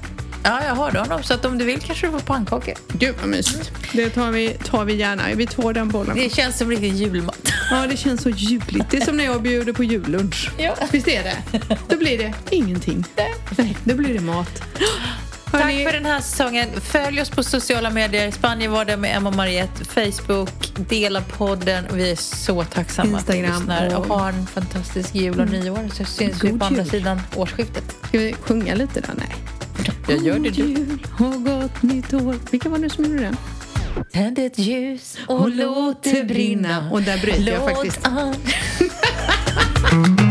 [0.43, 2.73] Ja, jag hörde honom, så att om du vill kanske du får pannkakor.
[2.93, 3.71] Gud vad mysigt.
[3.93, 5.23] Det tar vi, tar vi gärna.
[5.35, 6.15] Vi tar den bollen.
[6.15, 7.37] Det känns som riktig julmat.
[7.71, 8.89] Ja, det känns så juligt.
[8.91, 10.49] Det är som när jag bjuder på jullunch.
[10.57, 10.75] Ja.
[10.91, 11.37] Visst är det?
[11.89, 13.05] Då blir det ingenting.
[13.57, 14.63] Nej, då blir det mat.
[15.51, 16.69] Hörni, Tack för den här säsongen.
[16.81, 18.31] Följ oss på sociala medier.
[18.31, 19.85] Spanien var det med Emma och Mariette.
[19.85, 20.49] Facebook.
[20.75, 21.85] Dela podden.
[21.93, 23.95] Vi är så tacksamma att ni Instagram lyssnar.
[23.97, 25.89] Och och- ha en fantastisk jul och nyår.
[25.93, 26.91] Så syns vi God på andra jul.
[26.91, 27.83] sidan årsskiftet.
[28.07, 29.07] Ska vi sjunga lite då?
[29.17, 29.35] Nej.
[30.07, 31.25] Jag gör det God du.
[31.25, 32.35] och gott nytt år.
[32.51, 33.37] Vilka var det som gjorde den?
[34.11, 36.89] Tänd ett ljus och, Och låt det brinna.
[36.91, 38.07] Och där bryter jag faktiskt.